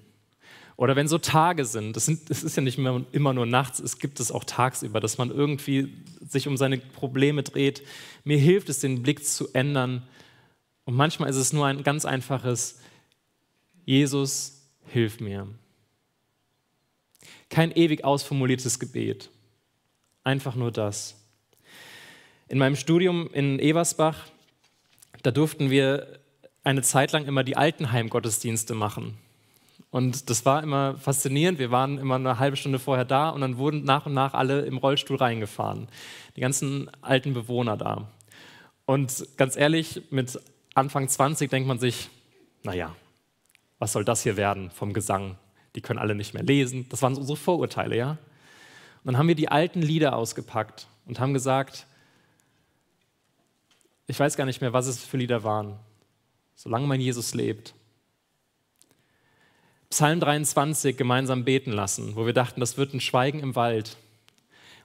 oder 0.76 0.96
wenn 0.96 1.07
so 1.07 1.18
Tage 1.18 1.64
sind, 1.64 1.96
es 1.96 2.09
ist 2.09 2.57
ja 2.57 2.62
nicht 2.62 2.78
mehr, 2.78 3.05
immer 3.12 3.33
nur 3.33 3.46
nachts, 3.46 3.78
es 3.78 3.98
gibt 3.98 4.18
es 4.20 4.33
auch 4.33 4.42
tagsüber, 4.42 5.00
dass 5.00 5.16
man 5.16 5.31
irgendwie 5.31 5.92
sich 6.26 6.48
um 6.48 6.57
seine 6.57 6.78
Probleme 6.78 7.42
dreht. 7.44 7.83
Mir 8.24 8.38
hilft 8.38 8.68
es, 8.68 8.81
den 8.81 9.02
Blick 9.02 9.24
zu 9.24 9.52
ändern. 9.52 10.02
Und 10.85 10.96
manchmal 10.96 11.31
ist 11.31 11.37
es 11.37 11.52
nur 11.52 11.66
ein 11.66 11.85
ganz 11.85 12.05
einfaches, 12.05 12.81
Jesus, 13.85 14.62
hilf 14.87 15.21
mir. 15.21 15.49
Kein 17.49 17.73
ewig 17.73 18.05
ausformuliertes 18.05 18.79
Gebet, 18.79 19.31
einfach 20.25 20.55
nur 20.55 20.71
das. 20.71 21.16
In 22.49 22.59
meinem 22.59 22.77
Studium 22.77 23.29
in 23.33 23.59
Eversbach, 23.59 24.27
da 25.23 25.31
durften 25.31 25.71
wir 25.71 26.21
eine 26.64 26.83
Zeit 26.83 27.12
lang 27.12 27.27
immer 27.27 27.45
die 27.45 27.57
Altenheim-Gottesdienste 27.57 28.75
machen. 28.75 29.18
Und 29.90 30.31
das 30.31 30.47
war 30.47 30.62
immer 30.62 30.97
faszinierend. 30.97 31.59
Wir 31.59 31.71
waren 31.71 31.99
immer 31.99 32.14
eine 32.14 32.38
halbe 32.38 32.57
Stunde 32.57 32.79
vorher 32.79 33.05
da 33.05 33.29
und 33.29 33.42
dann 33.42 33.59
wurden 33.59 33.85
nach 33.85 34.07
und 34.07 34.14
nach 34.14 34.33
alle 34.33 34.62
im 34.62 34.79
Rollstuhl 34.79 35.16
reingefahren. 35.16 35.88
Die 36.37 36.40
ganzen 36.40 36.90
alten 37.03 37.35
Bewohner 37.35 37.77
da. 37.77 38.09
Und 38.87 39.27
ganz 39.37 39.57
ehrlich, 39.57 40.03
mit 40.11 40.40
Anfang 40.75 41.09
20 41.09 41.51
denkt 41.51 41.68
man 41.68 41.79
sich, 41.79 42.09
naja, 42.62 42.95
was 43.83 43.90
soll 43.95 44.05
das 44.05 44.23
hier 44.23 44.37
werden 44.37 44.71
vom 44.71 44.92
Gesang? 44.92 45.37
Die 45.75 45.81
können 45.81 45.99
alle 45.99 46.14
nicht 46.14 46.35
mehr 46.35 46.45
lesen. 46.45 46.87
Das 46.90 47.03
waren 47.03 47.16
unsere 47.16 47.37
Vorurteile, 47.37 47.97
ja? 47.97 48.11
Und 48.11 48.18
dann 49.07 49.18
haben 49.18 49.27
wir 49.27 49.35
die 49.35 49.49
alten 49.49 49.83
Lieder 49.83 50.14
ausgepackt 50.14 50.87
und 51.05 51.18
haben 51.18 51.35
gesagt, 51.35 51.88
ich 54.07 54.21
weiß 54.21 54.37
gar 54.37 54.45
nicht 54.45 54.61
mehr, 54.61 54.73
was 54.73 54.87
es 54.87 55.05
für 55.05 55.16
Lieder 55.16 55.42
waren. 55.42 55.81
Solange 56.55 56.87
mein 56.87 57.01
Jesus 57.01 57.35
lebt, 57.35 57.75
Psalm 59.90 60.21
23 60.21 60.97
gemeinsam 60.97 61.45
beten 61.45 61.73
lassen, 61.73 62.14
wo 62.14 62.25
wir 62.25 62.33
dachten, 62.33 62.61
das 62.61 62.77
wird 62.77 62.95
ein 62.95 63.01
Schweigen 63.01 63.40
im 63.40 63.57
Wald. 63.57 63.97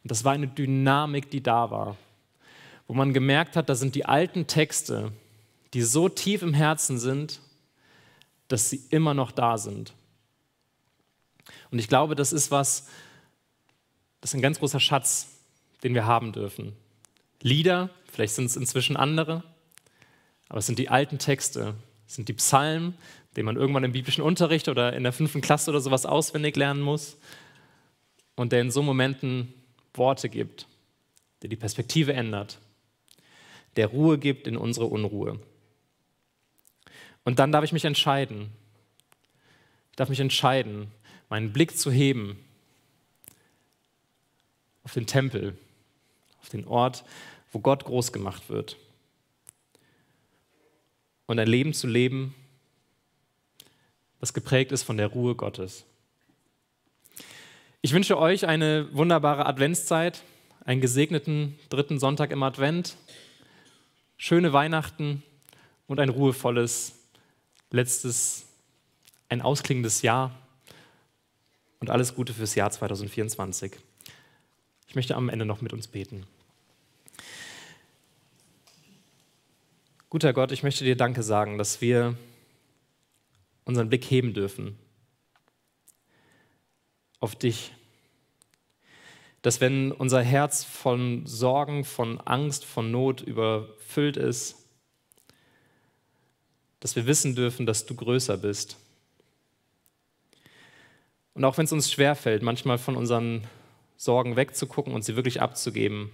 Und 0.02 0.10
das 0.10 0.24
war 0.24 0.34
eine 0.34 0.48
Dynamik, 0.48 1.30
die 1.30 1.44
da 1.44 1.70
war, 1.70 1.98
wo 2.88 2.96
man 2.96 3.14
gemerkt 3.14 3.58
hat, 3.58 3.70
da 3.70 3.76
sind 3.76 3.94
die 3.94 4.06
alten 4.06 4.48
Texte, 4.48 5.12
die 5.76 5.84
so 5.84 6.10
tief 6.10 6.42
im 6.42 6.56
Herzen 6.56 6.98
sind, 6.98 7.42
dass 8.48 8.70
sie 8.70 8.82
immer 8.90 9.14
noch 9.14 9.32
da 9.32 9.58
sind. 9.58 9.94
Und 11.72 11.80
ich 11.80 11.88
glaube, 11.88 12.16
das 12.16 12.34
ist 12.34 12.52
was, 12.52 12.88
das 14.22 14.32
ist 14.32 14.36
ein 14.36 14.42
ganz 14.42 14.60
großer 14.60 14.80
Schatz, 14.80 15.30
den 15.84 15.94
wir 15.94 16.06
haben 16.06 16.32
dürfen. 16.32 16.74
Lieder, 17.42 17.90
vielleicht 18.12 18.36
sind 18.36 18.46
es 18.46 18.56
inzwischen 18.56 18.98
andere, 18.98 19.44
aber 20.50 20.60
es 20.60 20.66
sind 20.66 20.80
die 20.80 20.90
alten 20.90 21.20
Texte, 21.20 21.76
es 22.08 22.16
sind 22.16 22.30
die 22.30 22.34
Psalmen, 22.34 22.96
den 23.36 23.46
man 23.46 23.56
irgendwann 23.56 23.84
im 23.84 23.92
biblischen 23.92 24.24
Unterricht 24.24 24.68
oder 24.70 24.94
in 24.94 25.04
der 25.04 25.14
fünften 25.14 25.42
Klasse 25.42 25.70
oder 25.70 25.82
sowas 25.82 26.06
auswendig 26.06 26.56
lernen 26.56 26.82
muss 26.82 27.18
und 28.36 28.52
der 28.52 28.62
in 28.62 28.72
so 28.72 28.82
Momenten 28.82 29.54
Worte 29.94 30.30
gibt, 30.30 30.68
der 31.42 31.50
die 31.50 31.56
Perspektive 31.56 32.14
ändert, 32.14 32.60
der 33.76 33.88
Ruhe 33.88 34.18
gibt 34.18 34.48
in 34.48 34.58
unsere 34.58 34.88
Unruhe. 34.88 35.40
Und 37.28 37.40
dann 37.40 37.52
darf 37.52 37.66
ich 37.66 37.74
mich 37.74 37.84
entscheiden. 37.84 38.54
Ich 39.90 39.98
darf 39.98 40.08
mich 40.08 40.22
entscheiden, 40.22 40.90
meinen 41.28 41.52
Blick 41.52 41.78
zu 41.78 41.92
heben 41.92 42.40
auf 44.84 44.94
den 44.94 45.08
Tempel, 45.08 45.58
auf 46.40 46.48
den 46.48 46.66
Ort, 46.66 47.04
wo 47.52 47.60
Gott 47.60 47.84
groß 47.84 48.14
gemacht 48.14 48.48
wird. 48.48 48.78
Und 51.26 51.38
ein 51.38 51.50
Leben 51.50 51.74
zu 51.74 51.86
leben, 51.86 52.34
was 54.22 54.34
geprägt 54.34 54.72
ist 54.72 54.84
von 54.84 54.96
der 54.96 55.08
Ruhe 55.08 55.36
Gottes. 55.36 55.84
Ich 57.82 57.92
wünsche 57.92 58.18
euch 58.18 58.48
eine 58.48 58.88
wunderbare 58.94 59.48
Adventszeit, 59.48 60.24
einen 60.64 60.80
gesegneten 60.80 61.60
dritten 61.68 62.00
Sonntag 62.00 62.32
im 62.32 62.42
Advent, 62.42 62.96
schöne 64.16 64.54
Weihnachten 64.54 65.24
und 65.88 66.00
ein 66.00 66.08
ruhevolles 66.08 66.97
letztes, 67.72 68.46
ein 69.30 69.42
ausklingendes 69.42 70.02
Jahr 70.02 70.36
und 71.80 71.90
alles 71.90 72.16
Gute 72.16 72.34
fürs 72.34 72.56
Jahr 72.56 72.72
2024. 72.72 73.74
Ich 74.88 74.96
möchte 74.96 75.16
am 75.16 75.30
Ende 75.30 75.46
noch 75.46 75.62
mit 75.62 75.74
uns 75.74 75.88
beten. 75.88 76.26
Guter 80.10 80.32
Gott, 80.32 80.52
ich 80.54 80.64
möchte 80.64 80.86
dir 80.86 80.96
Danke 80.96 81.22
sagen, 81.22 81.58
dass 81.58 81.82
wir 81.82 82.18
unseren 83.66 83.90
Blick 83.90 84.06
heben 84.06 84.34
dürfen 84.34 84.78
auf 87.20 87.36
dich. 87.36 87.74
Dass 89.42 89.60
wenn 89.60 89.92
unser 89.92 90.22
Herz 90.22 90.64
von 90.64 91.26
Sorgen, 91.26 91.84
von 91.84 92.22
Angst, 92.22 92.64
von 92.64 92.92
Not 92.92 93.22
überfüllt 93.22 94.16
ist, 94.16 94.67
dass 96.80 96.96
wir 96.96 97.06
wissen 97.08 97.36
dürfen, 97.36 97.66
dass 97.66 97.86
du 97.86 97.96
größer 97.96 98.38
bist. 98.38 98.78
Und 101.34 101.46
auch 101.46 101.58
wenn 101.58 101.66
es 101.66 101.72
uns 101.72 101.92
schwerfällt, 101.92 102.42
manchmal 102.42 102.78
von 102.78 102.96
unseren 102.96 103.44
Sorgen 103.96 104.36
wegzugucken 104.36 104.94
und 104.94 105.04
sie 105.04 105.16
wirklich 105.16 105.42
abzugeben, 105.42 106.12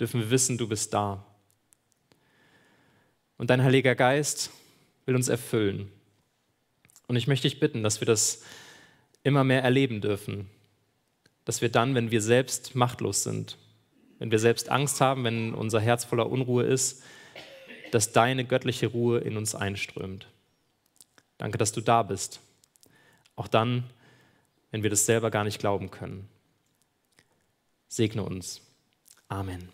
dürfen 0.00 0.20
wir 0.20 0.30
wissen, 0.30 0.58
du 0.58 0.68
bist 0.68 0.94
da. 0.94 1.24
Und 3.36 3.50
dein 3.50 3.62
Heiliger 3.62 3.94
Geist 3.94 4.50
will 5.06 5.14
uns 5.14 5.28
erfüllen. 5.28 5.90
Und 7.06 7.16
ich 7.16 7.26
möchte 7.26 7.48
dich 7.48 7.60
bitten, 7.60 7.82
dass 7.82 8.00
wir 8.00 8.06
das 8.06 8.42
immer 9.22 9.44
mehr 9.44 9.62
erleben 9.62 10.00
dürfen. 10.00 10.48
Dass 11.44 11.60
wir 11.60 11.68
dann, 11.68 11.94
wenn 11.94 12.10
wir 12.10 12.22
selbst 12.22 12.74
machtlos 12.74 13.22
sind, 13.22 13.58
wenn 14.18 14.30
wir 14.30 14.38
selbst 14.38 14.70
Angst 14.70 15.00
haben, 15.00 15.24
wenn 15.24 15.54
unser 15.54 15.80
Herz 15.80 16.04
voller 16.04 16.30
Unruhe 16.30 16.64
ist, 16.64 17.02
dass 17.94 18.10
deine 18.10 18.44
göttliche 18.44 18.88
Ruhe 18.88 19.20
in 19.20 19.36
uns 19.36 19.54
einströmt. 19.54 20.26
Danke, 21.38 21.58
dass 21.58 21.70
du 21.70 21.80
da 21.80 22.02
bist. 22.02 22.40
Auch 23.36 23.46
dann, 23.46 23.84
wenn 24.72 24.82
wir 24.82 24.90
das 24.90 25.06
selber 25.06 25.30
gar 25.30 25.44
nicht 25.44 25.60
glauben 25.60 25.92
können. 25.92 26.28
Segne 27.86 28.24
uns. 28.24 28.60
Amen. 29.28 29.68